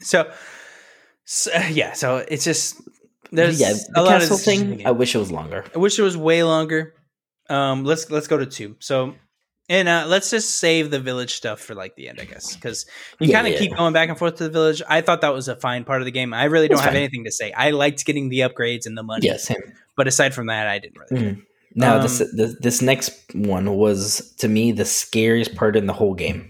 [0.00, 0.30] So,
[1.24, 2.80] so yeah, so it's just
[3.32, 4.86] there's yeah, a the lot of castle thing.
[4.86, 5.64] I wish it was longer.
[5.74, 6.94] I wish it was way longer.
[7.50, 8.76] Um, let's let's go to two.
[8.78, 9.14] So,
[9.68, 12.86] and uh, let's just save the village stuff for like the end, I guess, because
[13.20, 13.58] you Yeah, kind of yeah.
[13.58, 14.82] keep going back and forth to the village.
[14.88, 16.32] I thought that was a fine part of the game.
[16.32, 17.02] I really don't It's have fine.
[17.02, 17.52] anything to say.
[17.52, 19.38] I liked getting the upgrades and the money, Yeah,
[19.96, 21.22] but aside from that, I didn't really.
[21.34, 21.42] Mhm.
[21.78, 25.92] Now Um, this, this this next one was to me the scariest part in the
[26.00, 26.40] whole game.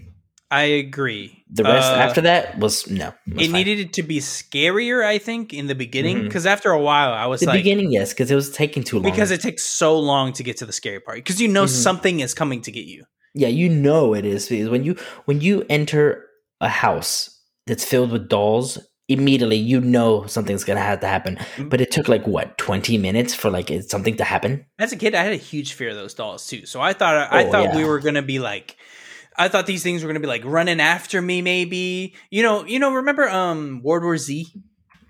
[0.51, 1.27] I agree.
[1.51, 3.13] The rest Uh, after that was no.
[3.35, 6.81] was it needed it to be scarier, I think, in the beginning, because after a
[6.89, 9.03] while, I was in the like, beginning, yes, because it was taking too long.
[9.11, 11.83] because it takes so long to get to the scary part, because you know Mhm.
[11.87, 13.03] something is coming to get you.
[13.35, 14.93] yeah, you know it is because when you
[15.25, 16.25] when you enter
[16.61, 17.13] a house
[17.67, 21.35] that's filled with dolls, immediately you know something's gonna have to happen.
[21.35, 21.69] Mm-hmm.
[21.69, 24.65] But it took like what twenty minutes for like something to happen.
[24.77, 26.65] as a kid, I had a huge fear of those dolls too.
[26.65, 28.77] So I thought I Oh, thought we were gonna be like,
[29.35, 31.41] I thought these things were gonna be like running after me.
[31.41, 34.47] Maybe you know, you know, remember um World War Z?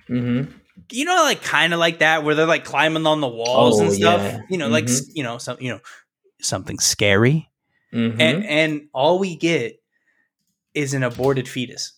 [0.09, 0.51] Mm-hmm.
[0.91, 3.83] You know, like kind of like that, where they're like climbing on the walls Oh,
[3.83, 4.21] and stuff.
[4.21, 4.39] yeah.
[4.49, 4.89] You know, like Mhm.
[4.89, 5.79] s- you know, some you know,
[6.41, 7.49] something scary,
[7.93, 8.21] Mm-hmm.
[8.21, 9.81] and and all we get
[10.73, 11.93] is an aborted fetus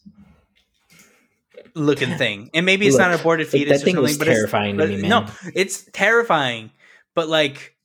[1.76, 4.78] looking thing, and maybe it's not an aborted fetus that thing was but it's terrifying
[4.78, 5.10] to me, man.
[5.10, 6.72] no, it's terrifying.
[7.16, 7.76] But like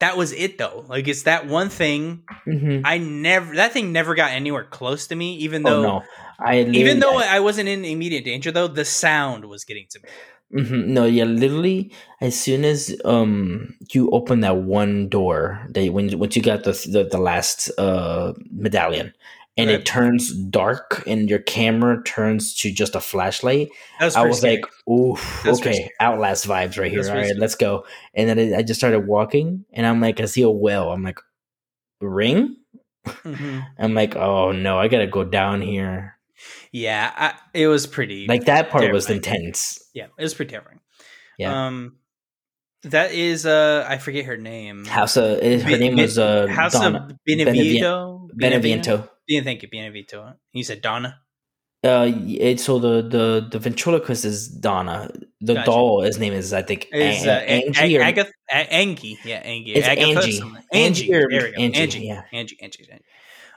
[0.00, 0.84] that was it though.
[0.88, 2.22] Like it's that one thing.
[2.46, 2.82] Mhm.
[2.84, 5.36] I never that thing never got anywhere close to me.
[5.36, 6.02] Even Oh though no,
[6.38, 10.08] I even though I wasn't in immediate danger though, the sound was getting to me.
[10.62, 10.86] Mhm.
[10.86, 16.36] No, yeah, literally, as soon as um you open that one door, they when once
[16.36, 19.12] you got the the, the last uh medallion,
[19.56, 19.80] and Right.
[19.80, 23.68] it turns dark and your camera turns to just a flashlight.
[24.00, 24.56] Was I was scary.
[24.56, 27.02] like, oof, That's okay, Outlast vibes right here.
[27.02, 27.86] That's All right, let's go.
[28.14, 30.90] And then I just started walking, and I'm like, I see a whale.
[30.90, 31.20] I'm like,
[32.00, 32.56] ring?
[33.06, 33.64] Mhm.
[33.78, 36.18] I'm like, oh no, I gotta go down here.
[36.72, 38.26] yeah, I, it was pretty.
[38.26, 39.82] Like that part was intense.
[39.94, 40.80] yeah, it was pretty terrifying.
[41.38, 41.66] Yeah.
[41.66, 41.96] Um,
[42.82, 44.84] that is uh, I forget her name.
[44.84, 47.16] House of her name was uh House Donna of
[49.28, 49.34] Benevito.
[49.34, 49.34] Benevento.
[49.34, 50.36] Yeah, thank you, Benevito.
[50.52, 51.20] You said Donna.
[51.84, 55.08] Uh, it, so the the the ventriloquist is Donna.
[55.40, 55.66] The Gotcha.
[55.66, 59.18] doll, his name is I think Is A- uh, Angie Angie or Agatha, Angie?
[59.24, 59.74] Yeah, Angie.
[59.74, 60.40] It's Agatha Angie.
[60.40, 61.10] Angie Angie.
[61.12, 61.62] There we go.
[61.62, 62.06] Angie, Angie.
[62.06, 62.22] yeah.
[62.32, 62.58] Angie.
[62.60, 62.88] Angie.
[62.90, 63.04] Angie.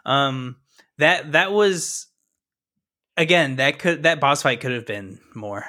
[0.06, 0.58] Um,
[1.00, 2.08] that that was
[3.18, 5.66] again that could that boss fight could have been more.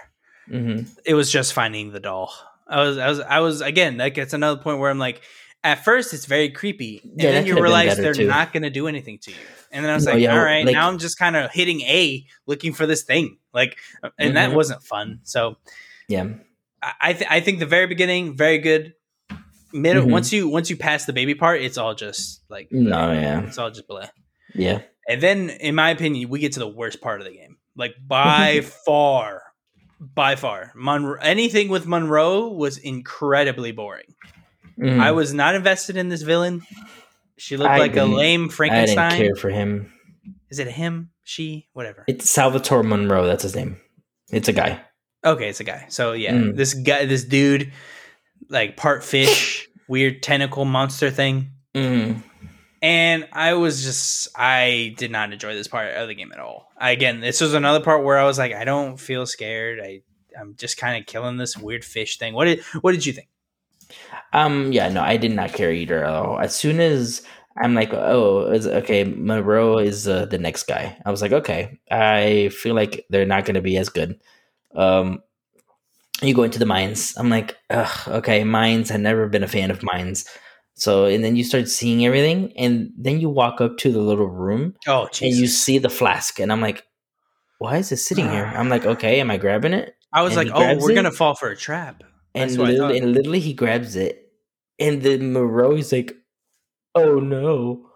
[0.48, 2.32] hmm It was just finding the doll.
[2.68, 5.22] I was I was I was again like it's another point where I'm like.
[5.62, 8.26] At first, it's very creepy, and Yeah, then you could have been realize they're too.
[8.26, 9.36] not going to do anything to you.
[9.70, 11.50] And then I was No, like, yeah, "All right, like- now I'm just kind of
[11.52, 13.76] hitting A, looking for this thing." Like,
[14.18, 14.54] and that Mhm.
[14.54, 15.20] wasn't fun.
[15.22, 15.56] So,
[16.08, 16.24] Yeah.
[16.82, 18.94] I I, th- I think the very beginning very good.
[19.72, 20.10] Middle Mhm.
[20.10, 23.42] once you once you pass the baby part, it's all just like No, yeah.
[23.46, 24.08] it's all just blah.
[24.54, 24.80] Yeah.
[25.08, 27.56] And then, in my opinion, we get to the worst part of the game.
[27.76, 29.42] Like by far,
[30.00, 31.18] by far, Monroe.
[31.20, 34.14] Anything with Monroe was incredibly boring.
[34.78, 34.98] Mhm.
[34.98, 36.62] I was not invested in this villain.
[37.40, 39.10] She looked I like a lame I didn't Frankenstein.
[39.18, 39.92] care for him.
[40.50, 41.10] Is it him?
[41.24, 41.68] She?
[41.72, 42.04] Whatever.
[42.06, 43.26] It's Salvatore Monroe.
[43.26, 43.80] That's his name.
[44.30, 44.80] It's a guy.
[45.24, 45.86] Okay, it's a guy.
[45.88, 46.56] So yeah, Mm.
[46.56, 47.72] this guy, this dude,
[48.48, 51.50] like part fish, weird tentacle monster thing.
[51.74, 52.22] Mm.
[52.82, 56.68] And I was just, I did not enjoy this part of the game at all.
[56.78, 59.80] I, again, this was another part where I was like, I don't feel scared.
[59.80, 60.00] I,
[60.38, 62.32] I'm just kind of killing this weird fish thing.
[62.34, 63.28] What did, what did you think?
[64.32, 64.72] Um.
[64.72, 64.88] Yeah.
[64.88, 66.38] No, I did not care either at all.
[66.38, 67.22] As soon as
[67.60, 69.04] I'm like, oh, is okay.
[69.04, 70.96] Monroe is uh, the next guy.
[71.04, 71.78] I was like, okay.
[71.90, 74.20] I feel like they're not going to be as good.
[74.74, 75.20] Um.
[76.22, 77.14] You go into the mines.
[77.16, 78.44] I'm like, ugh, okay.
[78.44, 78.90] Mines.
[78.90, 80.26] I've never been a fan of mines.
[80.74, 84.28] So, and then you start seeing everything, and then you walk up to the little
[84.28, 86.84] room, Oh, and you see the flask, and I'm like,
[87.58, 88.46] why is it sitting here?
[88.56, 89.94] I'm like, okay, am I grabbing it?
[90.12, 90.94] I was and like, oh, we're it.
[90.94, 92.02] going to fall for a trap.
[92.34, 94.32] And literally, and literally, he grabs it,
[94.78, 96.16] and then Moreau is like,
[96.94, 97.86] "Oh no!"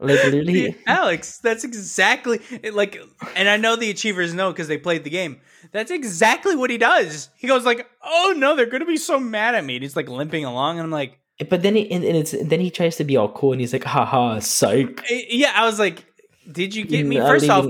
[0.00, 2.40] Like literally, Alex, that's exactly
[2.72, 3.02] like,
[3.36, 5.40] and I know the achievers know because they played the game.
[5.72, 7.28] That's exactly what he does.
[7.36, 10.08] He goes like, "Oh no, they're gonna be so mad at me." And he's like
[10.08, 13.04] limping along, and I'm like, but then he and, and it's then he tries to
[13.04, 16.04] be all cool, and he's like, "Haha, psych." eh, "Yeah." I was like,
[16.50, 17.66] "Did you get me?" Not First off,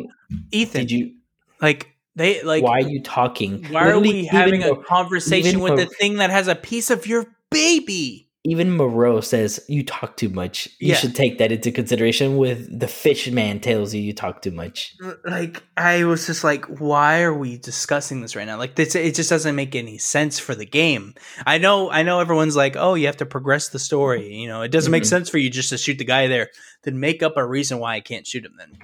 [0.52, 1.14] Ethan, did you?
[1.61, 3.64] like they like why are you talking?
[3.70, 7.07] why are we having a conversation with Mo- the thing that has a piece of
[7.07, 8.26] your baby?
[8.44, 10.68] Even Moreau says you talk too much.
[10.78, 10.94] You Yeah.
[10.94, 12.37] should take that into consideration.
[12.38, 14.94] With the fish man tells you you talk too much.
[15.26, 18.57] like I was just like, why are we discussing this right now?
[18.57, 21.14] Like this, it just doesn't make any sense for the game.
[21.46, 24.33] I know, I know, everyone's like, oh, you have to progress the story.
[24.35, 25.07] You know, it doesn't make Mhm.
[25.14, 26.48] sense for you just to shoot the guy there.
[26.85, 28.54] Then make up a reason why I can't shoot him.
[28.57, 28.78] Then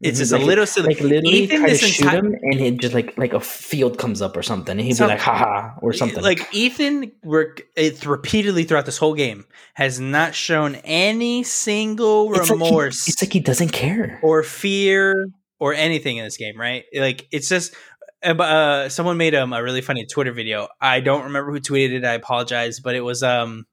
[0.00, 0.94] it's just Like- a little silly.
[0.94, 3.98] Like literally Ethan, try to shoot enti- him, and he just like like a field
[3.98, 6.22] comes up or something, and he'd be like, "Haha," or something.
[6.22, 12.48] Like Ethan, work it's repeatedly throughout this whole game has not shown any single It's
[12.50, 13.08] like he- remorse.
[13.08, 14.18] it's like he doesn't care.
[14.22, 16.84] or fear or anything in this game, right?
[16.94, 17.74] Like it's just
[18.22, 20.68] uh, uh, someone made um, a really funny Twitter video.
[20.80, 22.04] I don't remember who tweeted it.
[22.04, 23.66] I apologize, but it was um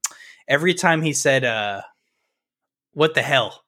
[0.48, 1.82] every time he said uh
[2.94, 3.64] what the hell.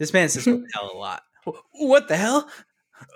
[0.00, 1.22] This man says what the hell a lot.
[1.74, 2.50] What the hell?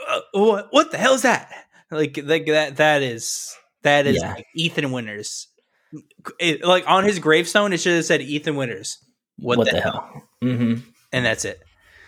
[0.09, 1.51] Uh, what what the hell is that?
[1.91, 4.35] Like like that that is that is Yeah.
[4.35, 5.49] like Ethan Winters.
[6.39, 8.99] It, like on his gravestone, it should have said Ethan Winters.
[9.39, 10.23] What, the, hell?
[10.43, 10.89] Mm-hmm.
[11.13, 11.61] And that's it.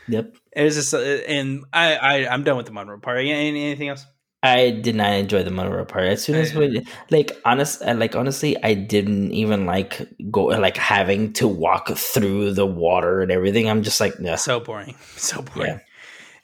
[0.08, 0.36] Yep.
[0.52, 3.18] It was just, uh, and I, I, I'm done with the Monroe part.
[3.18, 4.04] Any, anything else?
[4.46, 6.04] I did not enjoy the Monroe part.
[6.06, 10.76] As soon as we, like honest, uh, like honestly, I didn't even like go like
[10.76, 13.68] having to walk through the water and everything.
[13.68, 14.36] I'm just like, no.
[14.36, 15.72] So boring, so boring.
[15.72, 15.78] Yeah.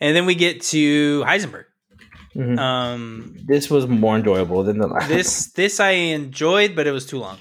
[0.01, 1.65] And then we get to Heisenberg.
[2.35, 2.59] Mhm.
[2.59, 5.09] Um, this was more enjoyable than the last.
[5.09, 7.39] this, this I enjoyed, but it was too long.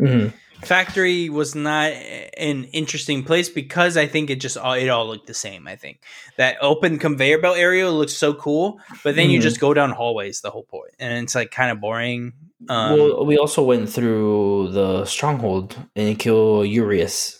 [0.00, 0.32] Mhm.
[0.66, 5.26] Factory was not an interesting place because I think it just all it all looked
[5.26, 5.66] the same.
[5.68, 6.00] I think
[6.36, 9.42] that open conveyor belt area looks so cool, but then you Mhm.
[9.42, 12.32] just go down hallways the whole point, and it's like kind of boring.
[12.68, 17.38] Um, well, we also went through the stronghold and kill Urias,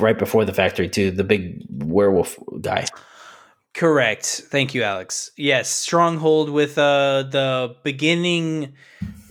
[0.00, 1.10] right before the factory too.
[1.10, 2.86] The big werewolf guy.
[3.74, 4.24] Correct.
[4.50, 5.30] Thank you, Alex.
[5.36, 8.72] Yes, Stronghold with uh the beginning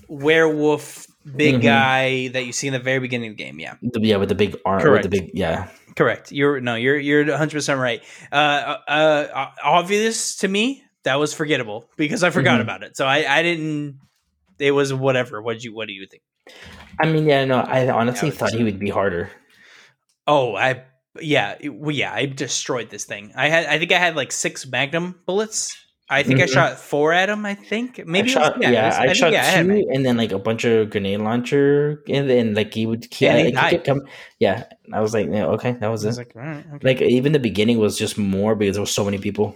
[0.07, 1.61] werewolf big Mhm.
[1.63, 3.59] guy that you see in the very beginning of the game.
[3.59, 4.77] Yeah, yeah, with the big arm.
[4.77, 5.03] With Correct.
[5.03, 5.69] the big yeah.
[5.95, 6.31] Correct.
[6.31, 8.03] You're no, you're you're 100 percent right.
[8.31, 8.35] Uh,
[8.87, 12.63] uh, uh, obvious to me that was forgettable because I forgot Mhm.
[12.63, 12.97] about it.
[12.97, 13.99] So I I didn't.
[14.59, 15.41] It was whatever.
[15.41, 16.23] What you what do you think?
[16.99, 19.29] I mean, yeah, no, I honestly thought he would be harder.
[20.27, 20.83] Oh, I
[21.21, 23.31] yeah, it- well, yeah, I destroyed this thing.
[23.35, 25.77] I had I think I had like six magnum bullets.
[26.07, 26.53] I think I Mhm.
[26.53, 27.45] shot four at him.
[27.47, 29.67] I think maybe I it was- shot, yeah, it was- I, think, shot yeah, two,
[29.67, 33.25] mag- and then like a bunch of grenade launcher, and then like he would, he,
[33.25, 33.99] Yeah, like, he kept.
[34.39, 36.27] Yeah, I was like, yeah, okay, that was I was it.
[36.27, 36.87] like, right, okay.
[36.87, 39.55] Like even the beginning was just more because there was so many people.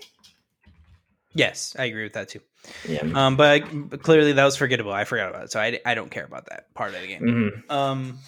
[1.36, 2.42] yes, I agree with that too.
[2.88, 3.04] Yeah.
[3.14, 4.92] Um, but, but clearly that was forgettable.
[4.92, 7.22] I forgot about it, so I, I don't care about that part of the game.
[7.70, 8.20] hmm Um,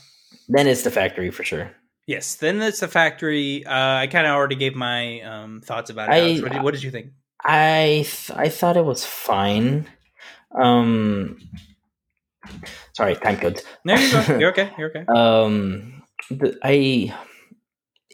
[0.47, 1.71] Then it's the factory for sure.
[2.07, 3.65] yes, then it's the factory.
[3.65, 6.13] Uh, I kind of already gave my um thoughts about it.
[6.13, 7.07] I- What, did, what did you think?
[7.43, 9.87] I th- I thought it was fine.
[10.53, 11.39] Um,
[12.93, 13.63] sorry, time codes.
[13.85, 14.71] No, you're, go- you're okay.
[14.77, 15.05] You're okay.
[15.07, 17.13] Um, the, I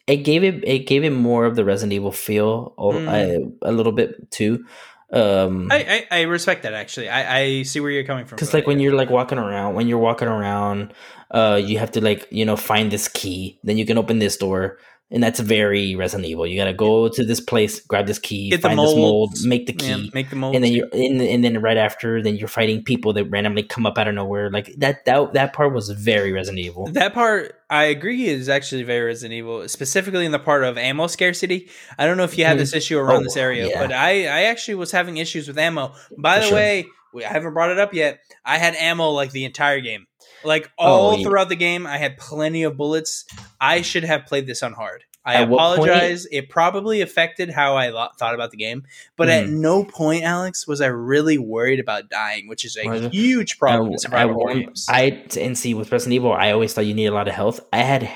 [0.06, 3.54] it gave it it gave it more of the Resident Evil feel a, Mm.
[3.64, 4.66] a, a little bit too.
[5.12, 7.08] Um, I, I, I respect that actually.
[7.10, 8.36] I, I see where you're coming from.
[8.36, 10.94] because like when you're like walking around, when you're walking around,
[11.32, 14.36] uh, you have to like you know find this key, then you can open this
[14.38, 14.80] door.
[15.10, 16.46] And that's very Resident Evil.
[16.46, 19.74] You gotta go to this place, grab this key, Get find this mold, make the
[19.80, 20.54] Yeah, key, make the mold.
[20.54, 23.86] and then you're in, and then right after, then you're fighting people that randomly come
[23.86, 24.50] up out of nowhere.
[24.52, 26.88] Like that, that, that part was very Resident Evil.
[26.92, 31.08] That part, I agree, is actually very Resident Evil, specifically in the part of ammo
[31.08, 31.70] scarcity.
[31.98, 32.60] I don't know if you had Mhm.
[32.60, 33.80] this issue around Oh, this area, yeah.
[33.82, 35.94] but I, I actually was having issues with ammo.
[36.18, 36.56] By For the sure.
[36.58, 38.20] way, we- I haven't brought it up yet.
[38.44, 40.06] I had ammo like the entire game,
[40.44, 41.24] like all Oh, yeah.
[41.24, 41.86] throughout the game.
[41.88, 43.26] I had plenty of bullets.
[43.60, 45.04] I should have played this on hard.
[45.26, 46.26] I At apologize.
[46.32, 48.86] It probably affected how I lo- thought about the game,
[49.18, 49.60] but at Mhm.
[49.60, 54.22] no point, Alex, was I really worried about dying, which is a huge problem I,
[54.22, 54.64] horror.
[54.88, 57.60] I and see with Resident Evil, I always thought you need a lot of health.
[57.74, 58.10] I had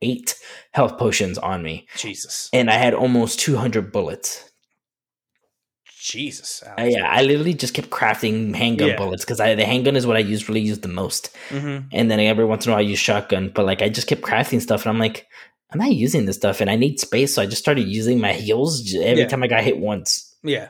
[0.00, 0.36] eight
[0.70, 4.47] health potions on me, Jesus, and I had almost two hundred bullets.
[6.10, 8.96] Jesus, Uh, yeah, I literally just kept crafting handgun Yeah.
[8.96, 12.10] bullets because I the handgun is what I use really use the most, hmm and
[12.10, 13.50] then every once in a while I use shotgun.
[13.54, 15.26] But like I just kept crafting stuff, and I'm like,
[15.70, 18.32] I'm not using this stuff, and I need space, so I just started using my
[18.32, 19.28] heels every Yeah.
[19.28, 20.34] time I got hit once.
[20.42, 20.68] Yeah.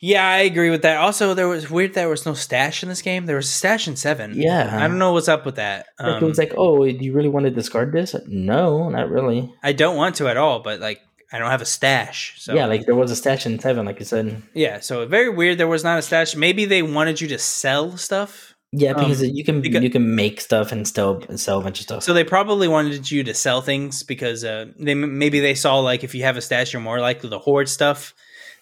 [0.00, 0.96] Yeah, I agree with that.
[0.98, 3.26] Also, there was weird there was no stash in this game.
[3.26, 4.32] There was a stash in seven.
[4.36, 4.70] Yeah.
[4.72, 5.86] I don't know what's up with that.
[5.98, 8.14] Like, Um, it was like, oh, do you really want to discard this?
[8.28, 9.52] No, not really.
[9.60, 11.00] I don't want to at all, but like
[11.32, 12.34] I don't have a stash.
[12.38, 14.42] So yeah, like there was a stash in seven, like you said.
[14.54, 14.80] yeah.
[14.80, 15.58] So very weird.
[15.58, 16.34] There was not a stash.
[16.34, 18.54] Maybe they wanted you to sell stuff.
[18.72, 21.78] Yeah, because Um, you can because- you can make stuff and still sell a bunch
[21.80, 22.02] of stuff.
[22.02, 26.04] So they probably wanted you to sell things because uh, they maybe they saw like
[26.04, 28.14] if you have a stash, you're more likely to hoard stuff.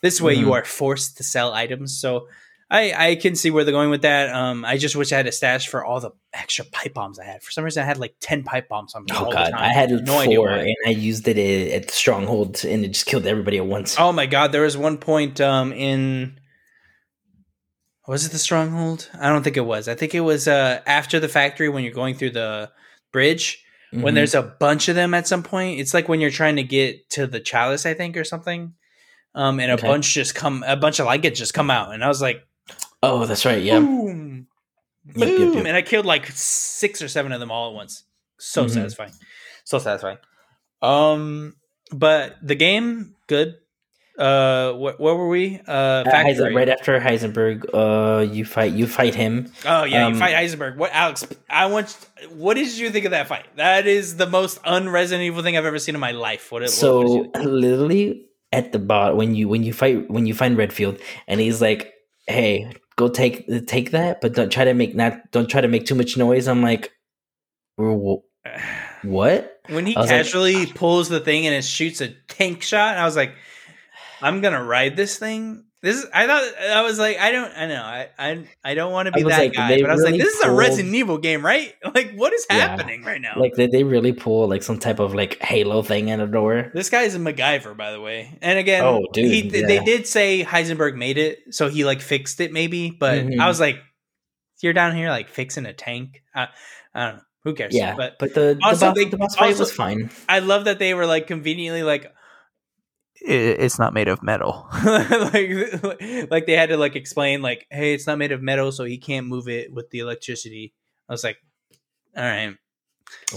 [0.02, 0.52] This way, you Mhm.
[0.52, 1.98] are forced to sell items.
[2.00, 2.29] So
[2.68, 4.35] I I can see where they're going with that.
[4.35, 7.24] Um, I just wish I had a stash for all the extra pipe bombs I
[7.24, 7.42] had.
[7.44, 9.12] For some reason, I had like ten pipe bombs on me.
[9.14, 9.62] oh all god, the time.
[9.62, 10.59] I had no four, idea why.
[10.59, 11.38] and I used it
[11.72, 13.96] at, the stronghold, and it just killed everybody at once.
[13.98, 16.40] Oh my god, there was one point um in
[18.09, 19.11] was it the stronghold?
[19.18, 19.88] I don't think it was.
[19.88, 22.70] I think it was uh after the factory when you're going through the
[23.12, 23.62] bridge.
[23.92, 24.14] When Mhm.
[24.16, 27.09] there's a bunch of them at some point, it's like when you're trying to get
[27.11, 28.74] to the chalice, I think, or something.
[29.35, 29.87] Um, and a Okay.
[29.87, 32.42] bunch just come, a bunch of like it just come out, and I was like,
[33.07, 33.79] oh, that's right, yeah.
[33.81, 34.47] boom,
[35.14, 35.66] Yep, yep, boom, yep.
[35.66, 38.05] and I killed like six or seven of them all at once.
[38.38, 38.71] So Mhm.
[38.71, 39.12] satisfying,
[39.64, 40.19] so satisfying.
[40.83, 41.55] Um,
[41.92, 43.55] but the game, good.
[44.19, 45.61] Uh, wh- where were we?
[45.66, 46.03] Uh.
[46.05, 49.53] Heisen- right after Heisenberg, uh, you fight you fight him.
[49.66, 50.77] Oh yeah, Um, you fight Heisenberg.
[50.79, 51.27] What, Alex?
[51.51, 51.95] I want.
[52.31, 53.45] What did you think of that fight?
[53.57, 56.51] That is the most un-Resident Evil thing I've ever seen in my life.
[56.51, 56.62] What?
[56.62, 60.33] what, what So you literally at the bot when you when you fight when you
[60.33, 61.92] find Redfield, and he's like,
[62.27, 65.87] "Hey, go take take that, but don't try to make not don't try to make
[65.87, 66.90] too much noise." I'm like,
[67.76, 70.72] "What?" when he was like- casually ah.
[70.74, 73.35] pulls the thing and it shoots a tank shot, I was like,
[74.20, 75.65] I'm gonna ride this thing.
[75.83, 76.07] This is.
[76.12, 77.53] I thought I was like, I don't.
[77.57, 77.83] I know.
[77.83, 78.09] I.
[78.19, 80.35] I, I don't want to be that like, guy, but I was like, really this
[80.35, 81.73] is a pulled- Resident Evil game, right?
[81.95, 82.57] Like, what is Yeah.
[82.69, 83.35] happening right now?
[83.37, 86.71] Like did they really pull like some type of like Halo thing out of nowhere?
[86.75, 88.39] This guy is a MacGyver, by the way.
[88.43, 92.41] And again, Oh, dude, he, they did say Heisenberg made it, so he like fixed
[92.41, 92.91] it, maybe.
[92.91, 93.39] But Mhm.
[93.39, 93.77] I was like,
[94.62, 96.23] you're down here like fixing a tank.
[96.35, 96.49] I,
[96.95, 97.22] I don't know.
[97.45, 97.74] Who cares?
[97.77, 100.11] Yeah, but but the the Also, boss, they- the boss fight also- was fine.
[100.29, 102.11] I love that they were like conveniently like
[103.21, 104.67] it's not made of metal.
[104.85, 105.51] like
[106.31, 108.99] like they had to like explain like hey, it's not made of metal so he
[108.99, 110.75] can't move it with the electricity.
[111.09, 111.39] I was like
[112.17, 112.55] all right.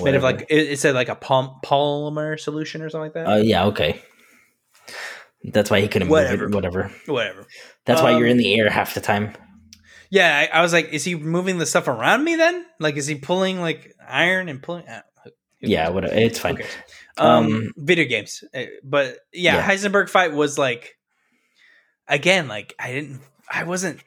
[0.03, 3.27] Made of like it, it said like a pom- polymer solution or something like that.
[3.27, 4.01] Uh, yeah, okay.
[5.43, 6.43] That's why he couldn't Whatever.
[6.49, 6.55] move it.
[6.55, 6.91] Whatever.
[7.05, 7.45] Whatever.
[7.85, 9.33] That's why you're Um, in the air half the time.
[10.11, 12.65] Yeah, I, I was like, is he moving the stuff around me then?
[12.79, 14.87] Like, is he pulling like iron and pulling?
[14.87, 15.01] Uh,
[15.61, 16.13] Yeah, whatever.
[16.15, 16.55] It's fine.
[16.55, 16.65] Okay.
[17.19, 19.67] Um, Um, video games, Uh, but yeah, Yeah.
[19.67, 20.97] Heisenberg fight was like,
[22.07, 23.99] again, like I didn't, I wasn't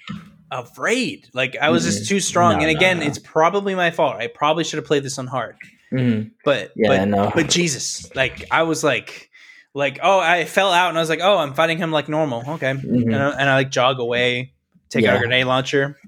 [0.51, 1.29] afraid.
[1.33, 2.09] Like I was just Mm-mm.
[2.09, 2.55] too strong.
[2.57, 3.07] No, and again, no.
[3.07, 4.17] it's probably my fault.
[4.17, 5.57] I probably should have played this on hard.
[5.93, 6.31] Mhm.
[6.45, 7.33] But Yeah, but, no.
[7.35, 9.31] but Jesus, like I was like,
[9.75, 12.43] like oh, I fell out and I was like, oh, I'm fighting him like normal.
[12.55, 13.05] Okay, Mhm.
[13.13, 14.53] and, I, and I like jog away,
[14.91, 15.99] take out a grenade launcher,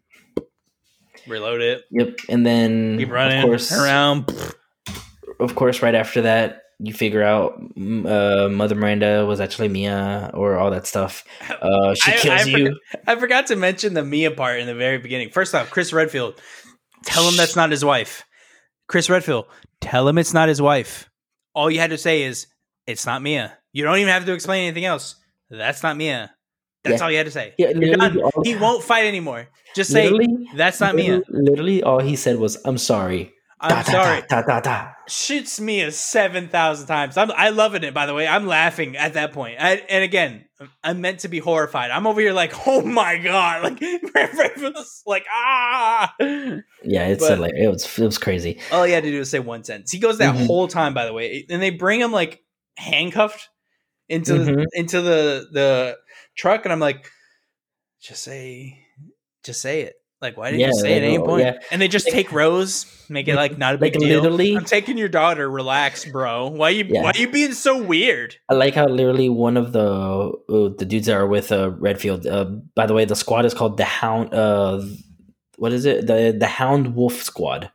[1.27, 2.17] reload it, Yep.
[2.29, 4.31] And then keep running of course, around.
[5.41, 10.31] of course, right after that, you figure out mm, uh, Mother Miranda was actually Mia
[10.35, 11.25] or all that stuff.
[11.49, 12.79] Uh, she I- kills I you.
[13.07, 15.31] I forgot to mention the Mia part in the very beginning.
[15.31, 16.41] First off, Chris Redfield,
[17.05, 18.25] tell him that's not his wife.
[18.89, 19.47] Chris Redfield,
[19.81, 21.09] tell him it's not his wife.
[21.55, 22.47] All you had to say is,
[22.87, 23.57] it's not Mia.
[23.73, 25.17] You don't even have to explain anything else.
[25.51, 26.35] That's not Mia.
[26.83, 27.05] That's Yeah.
[27.05, 27.55] all you had to say.
[27.57, 28.21] Yeah, You're done.
[28.21, 29.49] all- He won't fight anymore.
[29.75, 31.17] Just say, Literally, that's not Mia.
[31.19, 34.23] literally, literally all he said was, "I'm sorry." I'm Da, sorry.
[34.29, 34.89] Da, da.
[35.07, 37.17] Shoots Mia 7,000 times.
[37.17, 38.27] I'm, I loving it, by the way.
[38.27, 39.57] I'm laughing at that point.
[39.61, 40.45] I, and again,
[40.83, 41.91] I'm meant to be horrified.
[41.91, 43.63] I'm over here like, oh my God.
[43.63, 43.81] Like,
[45.07, 46.15] like ah.
[46.21, 48.59] Yeah, it's But- like it was it was crazy.
[48.73, 49.91] All he had to do was say one sentence.
[49.91, 50.47] He goes that Mhm.
[50.47, 52.43] whole time, by the way, and they bring him like
[52.77, 53.49] handcuffed
[54.09, 54.65] into the, Mhm.
[54.75, 55.97] into the the
[56.37, 57.11] truck, and I'm like,
[58.03, 58.79] just say,
[59.45, 59.95] just say it.
[60.25, 61.45] Like, why didn't Yeah, you say at any point?
[61.45, 61.59] yeah.
[61.71, 64.21] And they just Like- take Rose, make it like not a big Like, deal.
[64.23, 65.49] literally- I'm taking your daughter.
[65.49, 66.49] Relax, bro.
[66.49, 67.03] Why you Yeah.
[67.03, 68.37] why you being so weird?
[68.51, 70.33] I like how literally one of the
[70.79, 72.27] the dudes that are with uh, Redfield.
[72.27, 74.33] Uh, by the way, the squad is called the Hound.
[74.35, 74.81] Uh,
[75.59, 76.07] what is it?
[76.09, 77.71] The the Hound Wolf Squad.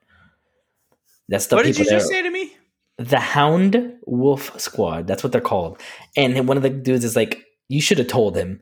[1.30, 2.52] That's the what did you just say to me?
[2.98, 5.08] the Hound Wolf Squad.
[5.08, 5.80] That's what they're called.
[6.18, 8.62] And one of the dudes is like, "You should have told him."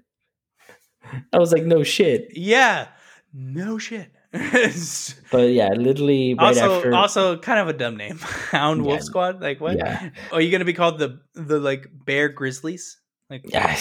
[1.34, 2.88] I was like, "No shit." Yeah,
[3.34, 4.12] no shit.
[5.32, 6.94] But yeah, literally right also, after.
[6.96, 8.18] also kind of a dumb name,
[8.52, 9.42] Hound Wolf Squad.
[9.42, 9.78] Like what?
[9.78, 10.10] Yeah.
[10.32, 12.98] Are you gonna be called the the like Bear Grizzlies?
[13.30, 13.78] Like yeah,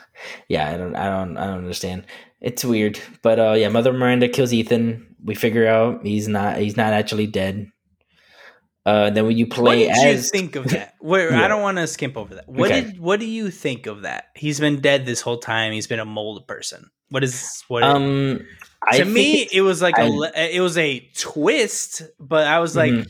[0.48, 0.70] yeah.
[0.70, 2.06] I don't, I don't, I don't understand.
[2.40, 3.68] It's weird, but uh, yeah.
[3.68, 5.16] Mother Miranda kills Ethan.
[5.22, 7.66] We figure out he's not, he's not actually dead.
[8.86, 10.94] Uh, then when you what play did you as, think of that?
[11.00, 11.44] Where Yeah.
[11.44, 12.48] I don't want to skimp over that.
[12.48, 12.80] What Okay.
[12.82, 14.24] did what do you think of that?
[14.34, 15.72] He's been dead this whole time.
[15.72, 16.90] He's been a mold person.
[17.10, 17.82] What is what?
[17.82, 18.40] um,
[18.82, 22.58] I to me, it was like a I- le- it was a twist, but I
[22.60, 23.06] was like, Mhm.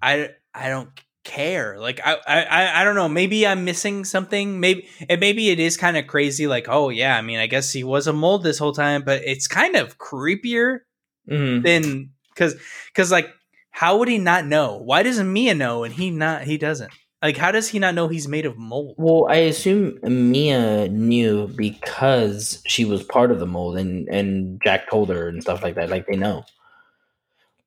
[0.00, 0.90] I I don't
[1.24, 1.78] care.
[1.78, 3.08] Like I I I don't know.
[3.08, 4.58] Maybe I'm missing something.
[4.60, 6.46] Maybe and maybe it is kind of crazy.
[6.46, 9.22] Like oh yeah, I mean I guess he was a mold this whole time, but
[9.24, 10.80] it's kind of creepier
[11.30, 11.62] Mhm.
[11.62, 12.56] than because
[12.88, 13.28] because like
[13.70, 14.78] how would he not know?
[14.84, 16.90] Why doesn't Mia know and he not he doesn't?
[17.22, 18.96] Like how does he not know he's made of mold?
[18.98, 24.90] Well, I assume Mia knew because she was part of the mold, and and Jack
[24.90, 25.88] told her and stuff like that.
[25.88, 26.44] Like they know.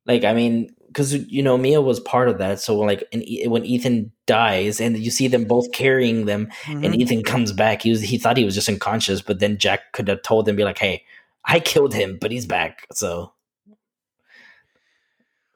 [0.06, 2.60] Like I mean, because you know Mia was part of that.
[2.60, 6.84] So like, and E- when Ethan dies, and you see them both carrying them, and
[6.84, 6.98] Mhm.
[6.98, 10.10] Ethan comes back, he was he thought he was just unconscious, but then Jack could
[10.10, 11.04] have told him, be like, "Hey,
[11.46, 13.32] I killed him, but he's back." So,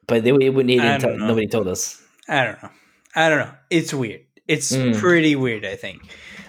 [0.06, 0.70] but they, it wouldn't.
[0.70, 2.02] Even tell, nobody told us.
[2.28, 2.70] I don't know.
[3.14, 3.52] I don't know.
[3.70, 4.22] It's weird.
[4.46, 4.98] It's Mm.
[4.98, 5.64] pretty weird.
[5.64, 6.02] I think.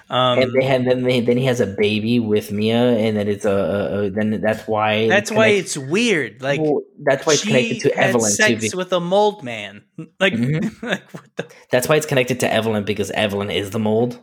[0.09, 3.29] Um, and they had then they then he has a baby with Mia, and then
[3.29, 6.41] it's a, a, a then that's why that's why it's weird.
[6.41, 9.83] Like well, that's why it's connected to Evelyn sex with a mold man.
[10.19, 10.83] Like, Mhm.
[10.83, 11.47] like what the?
[11.71, 14.19] That's why it's connected to Evelyn because Evelyn is the mold.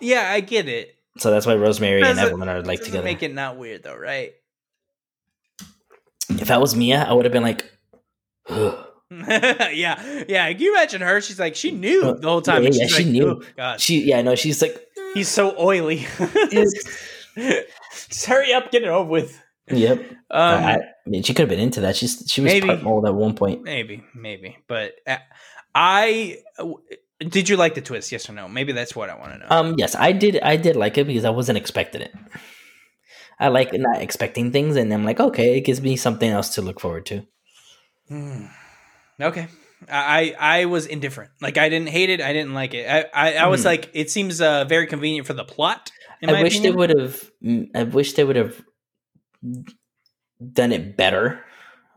[0.00, 0.94] Yeah, I get it.
[1.18, 3.04] So that's why Rosemary and Evelyn are like together.
[3.04, 4.32] make it not weird though, right?
[6.28, 7.70] if I was Mia, I would have been like,
[8.48, 8.86] Ugh.
[9.28, 10.52] yeah, yeah.
[10.52, 11.20] Can you imagine her?
[11.20, 12.62] She's like, she knew Uh, the whole time.
[12.64, 13.42] yeah, yeah, she like, knew.
[13.58, 14.76] "Oh, she yeah no she's like
[15.14, 16.06] he's so oily.
[16.50, 19.40] Just hurry up, get it over with.
[19.70, 19.98] yep.
[20.30, 21.96] Um, I, I mean, she could have been into that.
[21.96, 22.76] She's she was maybe.
[22.82, 23.62] mold at one point.
[23.62, 25.18] maybe, maybe, but uh,
[25.74, 26.38] I
[27.20, 28.10] did you like the twist?
[28.12, 28.48] Yes or no?
[28.48, 29.46] Maybe that's what I want to know.
[29.50, 30.40] Um, yes, I did.
[30.42, 32.12] I did like it because I wasn't expecting it.
[33.38, 36.62] I like not expecting things, and I'm like, okay, it gives me something else to
[36.62, 37.26] look forward to.
[38.08, 38.46] Hmm.
[39.20, 39.48] Okay.
[39.90, 41.30] I I was indifferent.
[41.40, 42.20] Like I didn't hate it.
[42.20, 42.88] I didn't like it.
[42.88, 43.66] I I, I was Mhm.
[43.66, 45.90] like, it seems uh, very convenient for the plot.
[46.20, 47.30] In my I wish they would have.
[47.74, 48.62] I wish they would have
[50.52, 51.44] done it better.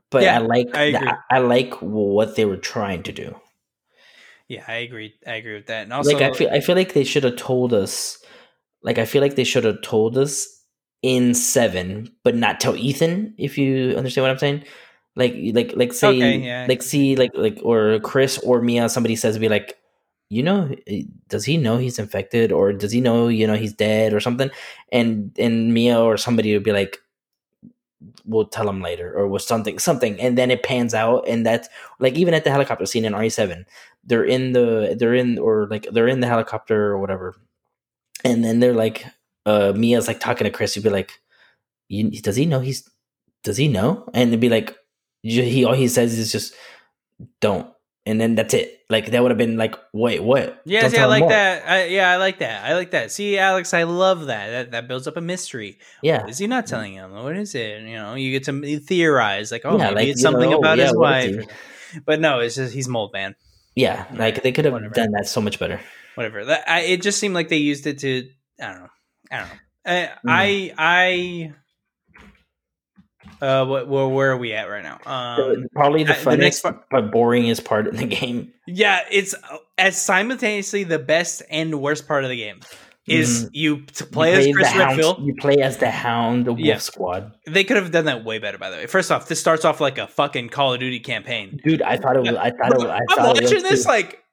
[0.10, 0.76] But Yeah, I like.
[0.76, 3.36] I the- I, like what they were trying to do.
[4.48, 5.14] Yeah, I agree.
[5.26, 5.84] I agree with that.
[5.84, 6.50] And also, like I feel.
[6.52, 8.18] I feel like they should have told us.
[8.82, 10.48] Like I feel like they should have told us
[11.02, 13.34] in seven, but not tell Ethan.
[13.38, 14.64] If you understand what I'm saying.
[15.16, 16.66] Like, like, like, say, Okay, yeah.
[16.68, 19.78] like, see, like, like, or Chris or Mia, somebody says, be like,
[20.30, 20.76] you know,
[21.30, 24.50] does he know he's infected, or does he know, you know, he's dead, or something?
[24.92, 27.00] And and Mia or somebody would be like,
[28.26, 31.70] we'll tell him later or was something something and then it pans out and that's
[32.00, 33.66] like even at the helicopter scene in RE7
[34.04, 37.36] they're in the they're in or like they're in the helicopter or whatever
[38.24, 39.06] and then they're like
[39.46, 41.20] uh Mia's like talking to Chris you'd be like
[41.88, 42.88] you, does he know he's
[43.44, 44.76] does he know and it'd be like
[45.26, 46.54] he all he says is just
[47.42, 47.68] don't
[48.06, 48.86] and then that's it.
[48.90, 50.62] Like that would have been like, wait, what?
[50.66, 51.30] Yeah, see, I like more.
[51.30, 51.68] that.
[51.68, 52.64] I, yeah, I like that.
[52.64, 53.12] I like that.
[53.12, 54.50] See, Alex, I love that.
[54.50, 55.80] That that builds up a mystery.
[56.04, 57.14] Yeah, what is he not telling him?
[57.14, 57.82] What is it?
[57.82, 60.78] You know, you get to theorize, like, oh, yeah, maybe like, it's something know, about
[60.78, 61.46] yeah, his wife.
[62.06, 63.36] But no, it's just he's mold man.
[63.76, 64.94] Yeah, like they could have Whatever.
[64.94, 65.80] done that so much better.
[66.14, 66.46] Whatever.
[66.46, 68.30] That, I, it just seemed like they used it to.
[68.62, 68.90] I don't know.
[69.32, 69.56] I don't know.
[69.88, 70.20] I, mm.
[70.28, 71.54] I, I
[73.46, 75.00] uh, what, where, where are we at right now?
[75.06, 78.54] Um, Probably the funnest, the next part, but boringest part in the game.
[78.66, 82.60] Yeah, it's uh, as simultaneously the best and worst part of the game.
[83.08, 83.50] Is mm.
[83.54, 85.24] you play, you play as Chris Redfield?
[85.24, 86.78] You play as the Hound, the Wolf yeah.
[86.80, 87.34] Squad.
[87.46, 88.88] They could have done that way better, by the way.
[88.88, 91.84] First off, this starts off like a fucking Call of Duty campaign, dude.
[91.84, 92.36] I thought it was.
[92.36, 92.78] I thought it.
[92.80, 93.90] Was, I I'm thought watching this too.
[93.90, 94.25] like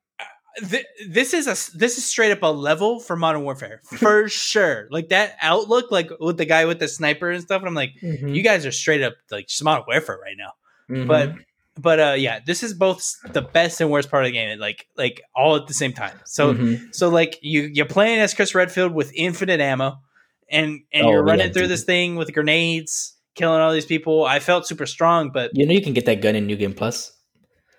[0.60, 4.88] this is a this is straight up a level for Modern Warfare for sure.
[4.90, 7.60] Like that outlook, like with the guy with the sniper and stuff.
[7.60, 8.28] And I'm like, mm-hmm.
[8.28, 10.52] you guys are straight up like just Modern Warfare right now.
[10.90, 11.06] Mm-hmm.
[11.06, 11.34] But
[11.78, 14.88] but uh yeah, this is both the best and worst part of the game, like
[14.96, 16.18] like all at the same time.
[16.24, 16.86] So mm-hmm.
[16.92, 20.00] so like you you're playing as Chris Redfield with infinite ammo,
[20.50, 21.70] and and oh, you're running yeah, through dude.
[21.70, 24.24] this thing with grenades, killing all these people.
[24.24, 26.74] I felt super strong, but you know you can get that gun in New Game
[26.74, 27.12] Plus.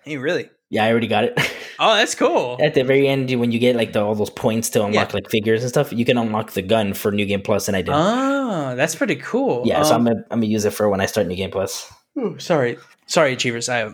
[0.04, 0.50] Hey, really?
[0.74, 1.38] Yeah, I already got it.
[1.76, 2.56] Oh, that's cool.
[2.62, 5.14] At the very end, when you get like the, all those points to unlock yeah.
[5.14, 7.82] like figures and stuff, you can unlock the gun for New Game Plus, and I
[7.82, 7.92] did.
[7.92, 9.64] Oh, that's pretty cool.
[9.66, 11.50] Yeah, um, so I'm gonna, I'm gonna use it for when I start New Game
[11.50, 11.92] Plus.
[12.16, 13.68] Ooh, sorry, sorry, achievers.
[13.68, 13.92] I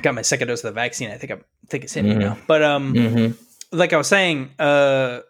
[0.00, 1.10] got my second dose of the vaccine.
[1.10, 2.18] I think I'm, I think it's in mm-hmm.
[2.18, 2.38] now.
[2.46, 3.76] But um, mm-hmm.
[3.76, 5.20] like I was saying, uh,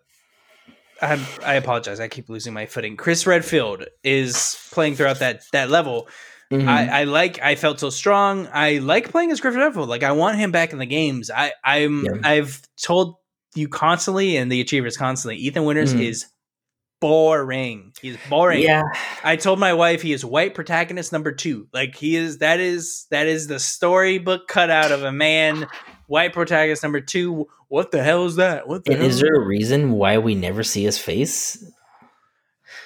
[1.03, 1.99] I I apologize.
[1.99, 2.97] I keep losing my footing.
[2.97, 6.07] Chris Redfield is playing throughout that that level
[6.53, 6.69] Mm-hmm.
[6.69, 7.41] I, I, like.
[7.43, 8.49] I felt so strong.
[8.53, 9.89] I like playing as Griffin Redfield.
[9.89, 11.31] Like I want him back in the games.
[11.31, 12.13] I I'm yeah.
[12.25, 13.17] I've told
[13.55, 15.37] you constantly and the achievers constantly.
[15.37, 16.03] Ethan Winters mm-hmm.
[16.03, 16.27] is
[17.01, 17.93] boring.
[18.01, 18.63] He's boring.
[18.63, 18.83] Yeah.
[19.23, 21.69] I told my wife he is white protagonist number two.
[21.73, 22.39] Like he is.
[22.39, 25.67] That is that is the storybook cutout of a man.
[26.07, 27.47] White protagonist number two.
[27.69, 28.67] What the hell is that?
[28.67, 31.63] What the and is there a reason why we never see his face?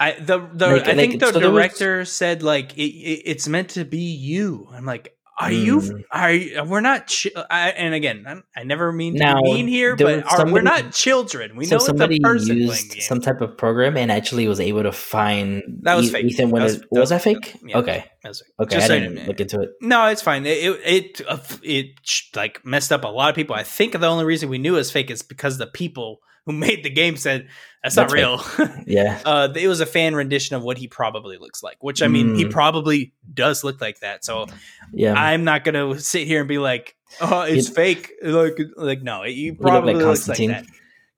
[0.02, 2.10] I the the like, I think the so director was...
[2.10, 4.66] said like it, it, it's meant to be you.
[4.72, 5.64] I'm like, are mm.
[5.64, 6.04] you?
[6.10, 7.06] Are you, we're not?
[7.06, 10.62] Chi- I, and again, I, I never mean to now, mean here, but are, we're
[10.62, 11.54] not children.
[11.54, 14.58] We so know somebody it's a person used some type of program and actually was
[14.58, 16.26] able to find that was fake.
[16.26, 17.56] Ethan when that was, it, was that fake?
[17.64, 18.76] Yeah, okay, that was okay.
[18.76, 19.70] Just I didn't so look into it.
[19.80, 20.44] No, it's fine.
[20.46, 21.86] It it it, uh, it
[22.34, 23.54] like messed up a lot of people.
[23.54, 26.52] I think the only reason we knew it was fake is because the people who
[26.66, 27.48] made the game said
[27.82, 28.40] that's, that's not real.
[28.86, 29.20] yeah.
[29.24, 32.28] Uh, it was a fan rendition of what he probably looks like, which I mean,
[32.28, 32.36] mm.
[32.36, 34.24] he probably does look like that.
[34.24, 34.46] So
[34.92, 38.12] yeah, I'm not going to sit here and be like, oh, it's it, fake.
[38.22, 40.64] Like, like no, he probably like looks like that.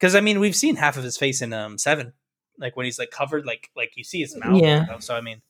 [0.01, 2.15] Cause I mean, we've seen half of his face in um seven,
[2.59, 4.61] like when he's like covered, like, like you see his mouth.
[4.61, 4.99] Yeah.
[5.01, 5.43] So, I mean,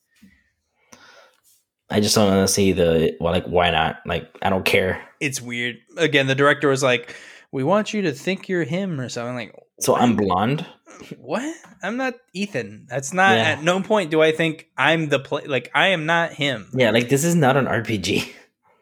[1.91, 3.99] I just don't want to see the, well, like, why not?
[4.05, 5.01] Like, I don't care.
[5.21, 5.77] It's weird.
[5.97, 7.15] Again, the director was like,
[7.55, 9.37] we want you to think you're him or something.
[9.37, 10.67] Like, so I'm blonde.
[11.19, 11.55] What?
[11.85, 12.87] I'm not Ethan.
[12.91, 13.37] That's not.
[13.37, 13.45] Yeah.
[13.45, 15.45] At no point do I think I'm the play.
[15.45, 16.69] Like I am not him.
[16.75, 18.29] Yeah, like this is not an RPG.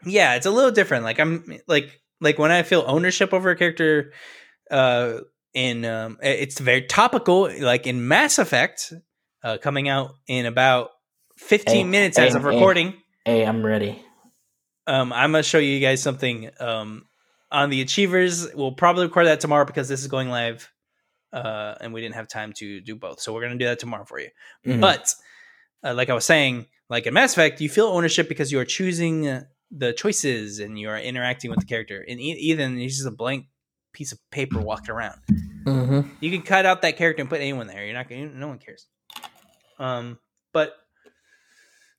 [0.04, 1.04] Yeah, it's a little different.
[1.04, 4.12] Like I'm like like when I feel ownership over a character.
[4.70, 5.18] Uh,
[5.54, 7.50] in um, it's very topical.
[7.60, 8.94] Like in Mass Effect,
[9.44, 10.90] uh, coming out in about
[11.36, 12.92] 15 hey, minutes hey, as of recording.
[13.24, 14.02] Hey, hey, I'm ready.
[14.86, 16.50] Um, I'm gonna show you guys something.
[16.58, 17.04] Um,
[17.52, 20.72] on the Achievers, we'll probably record that tomorrow because this is going live
[21.32, 23.20] uh, and we didn't have time to do both.
[23.20, 24.28] So we're going to do that tomorrow for you.
[24.66, 24.80] Mm-hmm.
[24.80, 25.14] But
[25.84, 28.64] uh, like I was saying, like in Mass Effect, you feel ownership because you are
[28.64, 32.04] choosing the choices and you are interacting with the character.
[32.06, 33.46] And Ethan, he's just a blank
[33.92, 35.18] piece of paper walking around.
[35.64, 36.08] Mm-hmm.
[36.20, 37.84] You can cut out that character and put anyone there.
[37.84, 38.38] You're not going.
[38.38, 38.86] No one cares.
[39.78, 40.18] Um,
[40.52, 40.74] but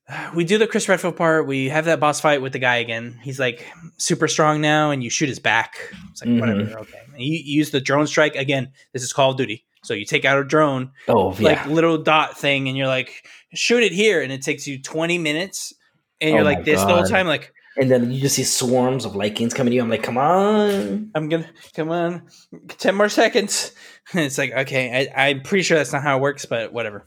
[0.34, 1.46] we do the Chris Redfield part.
[1.46, 3.18] We have that boss fight with the guy again.
[3.22, 5.76] He's like super strong now, and you shoot his back.
[6.10, 6.40] It's like mm-hmm.
[6.40, 7.00] whatever, okay.
[7.12, 8.72] And you, you use the drone strike again.
[8.92, 12.38] This is Call of Duty, so you take out a drone, oh like little dot
[12.38, 15.72] thing, and you're like shoot it here, and it takes you 20 minutes,
[16.20, 16.88] and you're oh like this God.
[16.88, 17.52] the whole time, like.
[17.76, 19.82] And then you just see swarms of Lycans coming to you.
[19.82, 21.10] I'm like, come on.
[21.12, 22.22] I'm gonna come on.
[22.68, 23.72] Ten more seconds.
[24.12, 27.04] And it's like, okay, I, I'm pretty sure that's not how it works, but whatever.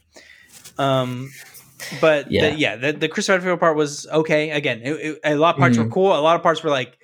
[0.78, 1.30] Um,
[2.01, 4.51] but yeah, the, yeah, the, the Chris Redfield part was okay.
[4.51, 5.86] Again, it, it, a lot of parts mm-hmm.
[5.86, 6.17] were cool.
[6.17, 6.97] A lot of parts were like,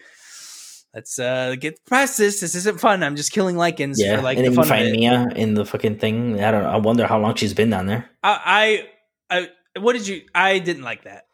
[0.93, 2.39] let's uh, get past this.
[2.39, 3.03] This isn't fun.
[3.03, 4.17] I'm just killing Lycans yeah.
[4.17, 6.41] for like and the then fun find Mia in the fucking thing.
[6.43, 6.65] I don't.
[6.65, 8.09] I wonder how long she's been down there.
[8.23, 8.87] I,
[9.29, 10.23] I, I, what did you?
[10.33, 11.27] I didn't like that.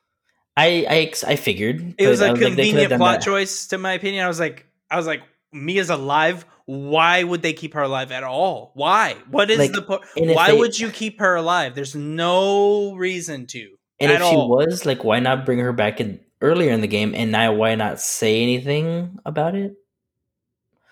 [0.57, 3.25] I I, I figured It was but I a like, convenient done plot that.
[3.25, 4.25] choice, to my opinion.
[4.25, 5.21] I was like, I was like,
[5.51, 6.45] Mia's alive.
[6.69, 8.73] Why would they keep her alive at all?
[8.75, 9.15] Why?
[9.31, 11.73] What is Like, the po- Why they- would you keep her alive?
[11.73, 13.69] There's no reason to.
[13.99, 14.49] And if she all.
[14.49, 17.15] was like, why not bring her back in earlier in the game?
[17.15, 19.73] And now why not say anything about it?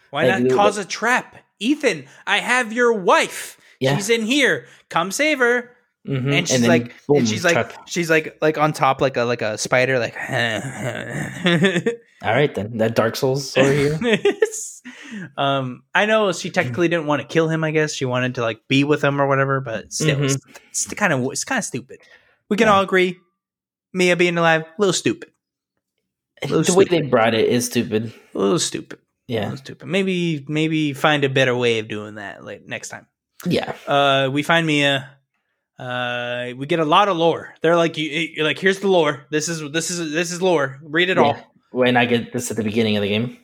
[0.10, 1.36] Why like, not cause a trap?
[1.60, 3.60] Ethan, I have your wife.
[3.80, 3.96] Yeah.
[3.96, 4.66] She's in here.
[4.90, 5.77] Come save her.
[6.08, 6.34] Mhm.
[6.34, 9.24] And she's then, like, boom, and she's like, she's like, like on top, like a
[9.24, 10.16] like a spider, like.
[12.24, 14.00] all right then, that Dark Souls over here.
[15.38, 17.64] um, I know she technically didn't want to kill him.
[17.64, 20.38] I guess she wanted to like be with him or whatever, but still, it's,
[20.70, 22.00] it's kind of it's kind of stupid.
[22.50, 22.76] We can Yeah.
[22.76, 23.18] all agree,
[23.94, 25.30] Mia being alive, a little stupid,
[26.42, 28.14] the way they brought it is stupid.
[28.34, 29.02] a little stupid, a
[29.34, 29.88] Yeah, little stupid.
[29.88, 33.08] Maybe maybe find a better way of doing that like next time.
[33.46, 33.74] yeah.
[33.86, 35.10] Uh, we find Mia.
[35.80, 37.54] Uh, we get a lot of lore.
[37.62, 39.26] They're like, you, you're like, here's the lore.
[39.30, 40.80] This is this is this is lore.
[40.82, 41.38] Read it all.
[41.72, 43.38] When I get this at the beginning of the game,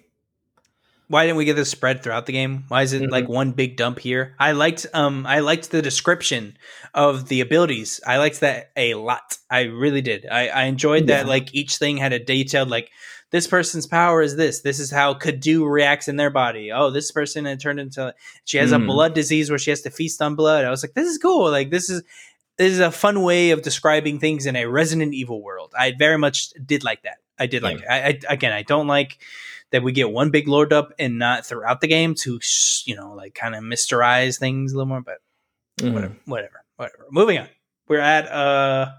[1.10, 2.64] why didn't we get this spread throughout the game?
[2.70, 3.12] Why is it Mhm.
[3.12, 4.36] like one big dump here?
[4.40, 6.58] I liked um I liked the description
[6.96, 8.00] of the abilities.
[8.08, 9.38] I liked that a lot.
[9.52, 10.26] I really did.
[10.26, 12.90] I, I enjoyed that like each thing had a detailed like
[13.34, 14.62] this person's power is this.
[14.62, 16.72] This is how Cadou reacts in their body.
[16.72, 18.14] Oh, this person had turned into
[18.46, 18.86] she has a Mhm.
[18.88, 20.64] blood disease where she has to feast on blood.
[20.64, 21.50] I was like, this is cool.
[21.52, 22.04] Like this is
[22.58, 25.74] this is a fun way of describing things in a Resident Evil world.
[25.78, 27.18] I very much did like that.
[27.40, 27.80] I did like.
[27.82, 27.88] it.
[27.90, 29.18] I, I again, I don't like
[29.72, 32.40] that we get one big lord up and not throughout the game to
[32.86, 35.02] you know like kind of mysterize things a little more.
[35.02, 35.18] But
[35.82, 35.94] Mhm.
[35.94, 37.06] whatever, whatever, whatever.
[37.10, 37.50] Moving on.
[37.88, 38.92] We're at uh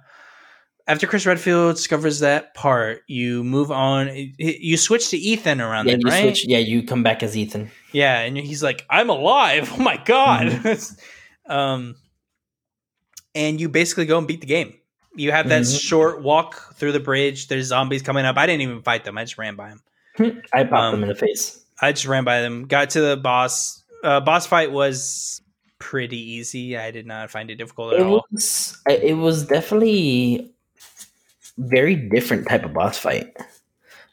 [0.87, 4.11] after Chris Redfield discovers that part, you move on.
[4.39, 6.23] You switch to Ethan around yeah, then, you right?
[6.23, 6.47] switch.
[6.47, 7.71] Yeah, you come back as Ethan.
[7.93, 9.71] Yeah, and he's like, "I'm alive!
[9.75, 11.51] Oh my god!" Mm-hmm.
[11.53, 11.97] um,
[13.35, 14.75] and you basically go and beat the game.
[15.17, 15.81] You have that Mhm.
[15.81, 17.47] short walk through the bridge.
[17.49, 18.37] There's zombies coming up.
[18.37, 19.17] I didn't even fight them.
[19.17, 19.83] I just ran by them.
[20.53, 21.65] I popped Um, them in the face.
[21.81, 22.67] I just ran by them.
[22.67, 23.83] Got to the boss.
[24.03, 25.41] Uh, boss fight was
[25.79, 26.77] pretty easy.
[26.77, 28.25] I did not find it difficult at It all.
[28.33, 28.77] was.
[28.89, 30.54] It was definitely
[31.59, 33.35] very different type of boss fight,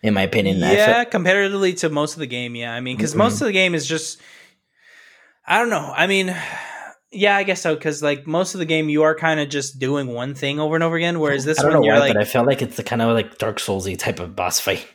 [0.04, 0.58] in my opinion.
[0.60, 2.74] Yeah, felt- comparatively to most of the game, yeah.
[2.74, 3.18] I mean, because Mhm.
[3.18, 4.20] most of the game is just,
[5.46, 5.92] I don't know.
[5.96, 6.36] I mean,
[7.12, 7.76] yeah, I guess so.
[7.76, 10.76] Because like most of the game, you are kind of just doing one thing over
[10.76, 11.20] and over again.
[11.20, 12.84] Whereas this I don't one, know you're why, like, but I felt like it's the
[12.84, 14.86] kind of like Dark Soulsy type of boss fight.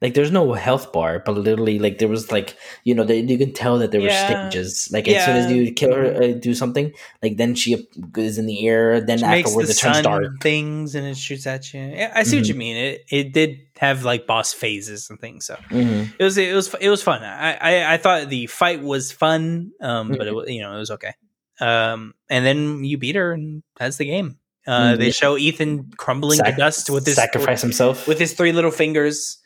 [0.00, 3.36] Like there's no health bar, but literally like there was like you know they, you
[3.36, 4.06] can tell that there Yeah.
[4.06, 4.88] were stages.
[4.92, 7.74] Like as soon as you kill her, uh, do something, like then she
[8.16, 9.00] is in the air.
[9.00, 10.40] Then it makes the afterwards it turns sun dark.
[10.40, 11.80] things and it shoots at you.
[12.14, 12.48] I see what Mhm.
[12.48, 12.76] you mean.
[12.76, 15.46] It it did have like boss phases and things.
[15.46, 16.12] So Mhm.
[16.16, 17.24] it was it was it was fun.
[17.24, 20.34] I I, I thought the fight was fun, um, but it Mhm.
[20.36, 21.14] was you know it was okay.
[21.60, 24.38] Um, and then you beat her, and that's the game.
[24.64, 25.14] Uh, they Mhm.
[25.14, 28.06] show Ethan crumbling to dust with his sacrifice himself.
[28.06, 29.38] with his three little fingers.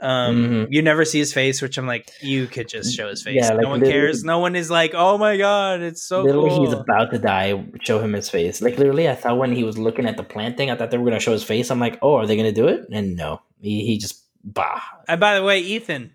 [0.00, 0.66] Um, Mhm.
[0.70, 3.36] you never see his face, which I'm like, you could just show his face.
[3.40, 4.22] Yeah, like no one cares.
[4.22, 6.64] No one is like, oh my god, it's so literally, cool.
[6.66, 7.64] he's about to die.
[7.82, 8.62] Show him his face.
[8.62, 10.98] Like literally, I thought when he was looking at the plant thing, I thought they
[10.98, 11.70] were gonna show his face.
[11.70, 12.86] I'm like, oh, are they gonna do it?
[12.92, 14.80] And no, he, he just bah.
[15.08, 16.12] And by the way, Ethan,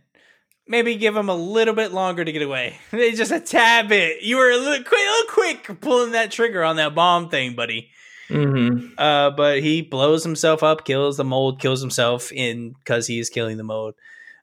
[0.66, 2.78] maybe give him a little bit longer to get away.
[2.92, 4.22] They just a tad bit.
[4.24, 5.30] You were a little quick, a little
[5.68, 7.90] quick pulling that trigger on that bomb thing, buddy.
[8.34, 8.94] Mm-hmm.
[8.98, 13.30] Uh, but he blows himself up, kills the mold, kills himself in because he is
[13.30, 13.96] killing the mold.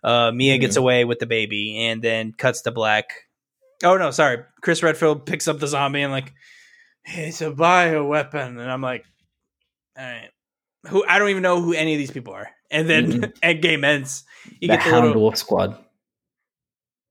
[0.05, 0.80] Uh, Mia gets Mhm.
[0.80, 3.11] away with the baby and then cuts to black.
[3.84, 4.45] Oh no, sorry.
[4.62, 6.32] Chris Redfield picks up the zombie and like,
[7.05, 9.05] it's a bio weapon, and I'm like,
[9.99, 10.30] all right,
[10.86, 12.49] who I don't even know who any of these people are.
[12.70, 13.32] And then Mhm.
[13.43, 14.24] at game ends,
[14.61, 15.76] you the get the Hound little, Wolf Squad.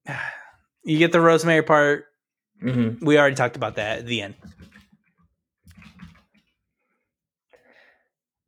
[0.83, 2.05] you get the Rosemary part.
[2.63, 3.05] Mm-hmm.
[3.05, 4.35] We already talked about that at the end.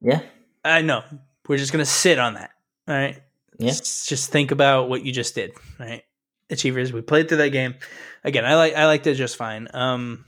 [0.01, 0.21] Yeah,
[0.63, 1.03] I know.
[1.47, 2.51] We're just gonna sit on that.
[2.87, 3.21] All right.
[3.59, 3.69] yeah.
[3.69, 5.51] Just, just think about what you just did.
[5.79, 6.03] Right.
[6.49, 6.91] Achievers.
[6.91, 7.75] We played through that game.
[8.23, 9.67] Again, I like I liked it just fine.
[9.73, 10.25] Um,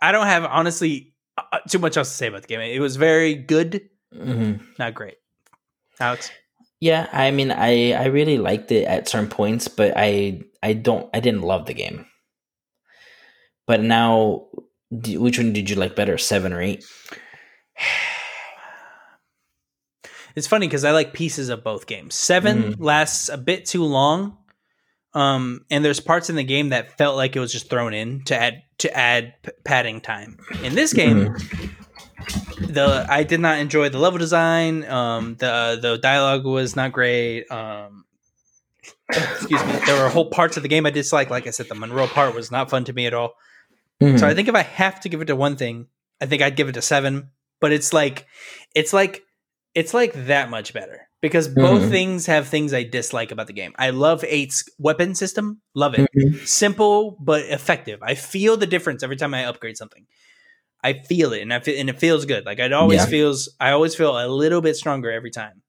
[0.00, 2.60] I don't have honestly uh, too much else to say about the game.
[2.60, 4.64] It was very good, Mm-hmm.
[4.78, 5.16] not great.
[6.00, 6.30] Alex.
[6.80, 11.10] Yeah, I mean, I I really liked it at certain points, but I I don't
[11.12, 12.06] I didn't love the game.
[13.66, 14.46] But now,
[14.90, 16.84] which one did you like better, seven or eight?
[20.38, 22.14] It's funny because I like pieces of both games.
[22.14, 22.76] 7 Mhm.
[22.78, 24.38] lasts a bit too long,
[25.14, 28.22] um, and there's parts in the game that felt like it was just thrown in
[28.24, 30.38] to add to add p- padding time.
[30.62, 31.34] In this game,
[32.60, 34.84] the I did not enjoy the level design.
[34.84, 37.50] Um, the the dialogue was not great.
[37.50, 38.04] Um,
[39.10, 39.72] excuse me.
[39.86, 41.30] There were whole parts of the game I disliked.
[41.30, 43.34] Like I said, the Moreau part was not fun to me at all.
[44.02, 44.18] Mhm.
[44.20, 45.86] So I think if I have to give it to one thing,
[46.20, 47.30] I think I'd give it to seven.
[47.60, 48.26] But it's like,
[48.74, 49.22] it's like
[49.74, 51.90] it's like that much better because both Mhm.
[51.90, 53.72] things have things I dislike about the game.
[53.78, 56.08] I love eight's weapon system, love it.
[56.16, 56.46] Mhm.
[56.46, 57.98] Simple but effective.
[58.02, 60.06] I feel the difference every time I upgrade something.
[60.82, 62.46] I feel it, and I feel, and it feels good.
[62.46, 63.06] Like it always Yeah.
[63.06, 63.48] feels.
[63.58, 65.62] I always feel a little bit stronger every time.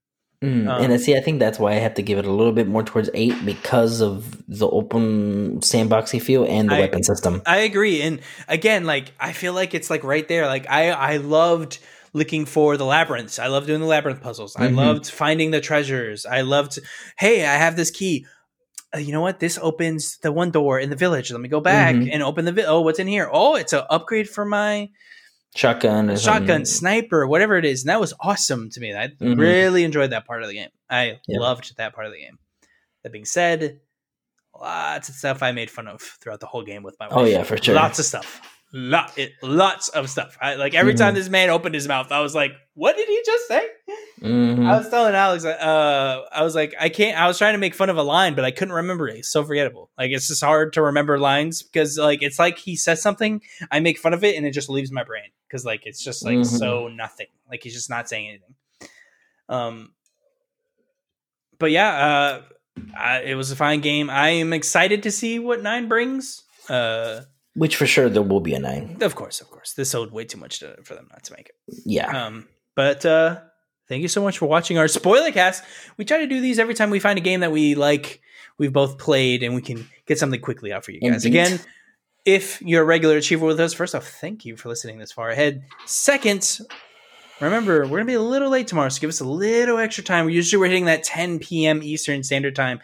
[0.44, 2.32] Mm, Um, and I see, I think that's why I have to give it a
[2.32, 7.04] little bit more towards eight because of the open sandboxy feel and the I- weapon
[7.04, 7.42] system.
[7.46, 10.46] I agree, and again, like I feel like it's like right there.
[10.46, 11.80] Like I, I loved
[12.14, 13.40] looking for the labyrinths.
[13.40, 14.56] I love doing the labyrinth puzzles.
[14.56, 14.76] I Mhm.
[14.76, 16.26] loved finding the treasures.
[16.26, 16.80] I loved.
[17.18, 18.26] Hey, I have this key.
[18.94, 19.40] Uh, you know what?
[19.40, 21.32] This opens the one door in the village.
[21.32, 22.10] Let me go back Mhm.
[22.12, 22.52] and open the.
[22.52, 23.30] Vi- oh, what's in here?
[23.32, 24.90] Oh, it's an upgrade for my
[25.56, 27.82] Shotgun, shotgun, sniper, whatever it is.
[27.84, 28.96] And that was awesome to me.
[28.96, 29.38] I Mhm.
[29.40, 30.70] really enjoyed that part of the game.
[30.90, 31.40] I Yeah.
[31.40, 32.38] loved that part of the game.
[33.04, 33.80] That being said,
[34.60, 37.16] lots of stuff I made fun of throughout the whole game with my wife.
[37.18, 37.76] Oh yeah, for sure.
[37.76, 38.42] Lots of stuff.
[38.72, 40.38] Lot, it, lots of stuff.
[40.40, 41.18] I, like every time Mhm.
[41.18, 43.68] this man opened his mouth, I was like, "What did he just say?"
[44.22, 44.64] Mhm.
[44.68, 47.18] I was telling Alex, uh, I was like, I can't.
[47.20, 49.18] I was trying to make fun of a line, but I couldn't remember it.
[49.18, 49.90] It's so forgettable.
[49.98, 53.42] Like it's just hard to remember lines because like it's like he says something,
[53.72, 56.24] I make fun of it, and it just leaves my brain because like it's just
[56.24, 56.46] like Mhm.
[56.46, 57.28] so nothing.
[57.50, 58.56] Like he's just not saying anything.
[59.50, 59.94] Um,
[61.58, 62.42] but yeah, uh,
[62.96, 64.12] I, it was a fine game.
[64.12, 66.44] I am excited to see what nine brings.
[66.70, 67.22] Uh,
[67.60, 68.98] Which for sure there will be a nine.
[69.02, 71.50] of course, of course, this owed way too much to, for them not to make
[71.50, 71.56] it.
[71.86, 72.26] Yeah.
[72.26, 73.42] Um, but uh,
[73.90, 75.64] thank you so much for watching our spoiler cast.
[75.98, 78.22] We try to do these every time we find a game that we like,
[78.58, 81.26] we've both played, and we can get something quickly out for you guys.
[81.26, 81.40] Indeed.
[81.40, 81.60] Again,
[82.26, 85.30] if you're a regular achiever with us, first off, thank you for listening this far
[85.30, 85.64] ahead.
[85.86, 86.60] Second,
[87.46, 90.30] remember we're gonna be a little late tomorrow, so give us a little extra time.
[90.30, 91.82] Usually we're hitting that 10 p.m.
[91.82, 92.80] Eastern Standard Time.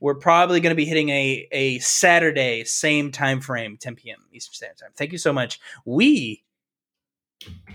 [0.00, 4.18] We're probably gonna be hitting a a Saturday same time frame, 10 p.m.
[4.32, 4.90] Eastern Standard Time.
[4.96, 5.60] Thank you so much.
[5.84, 6.42] We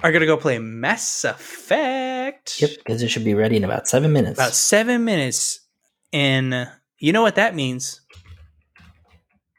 [0.03, 2.61] are gonna go play Mass Effect.
[2.61, 4.37] Yep, because it should be ready in about seven minutes.
[4.37, 5.61] About seven minutes,
[6.11, 6.69] and
[6.99, 8.01] you know what that means.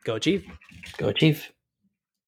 [0.04, 0.44] Go achieve.
[0.98, 1.50] Go achieve.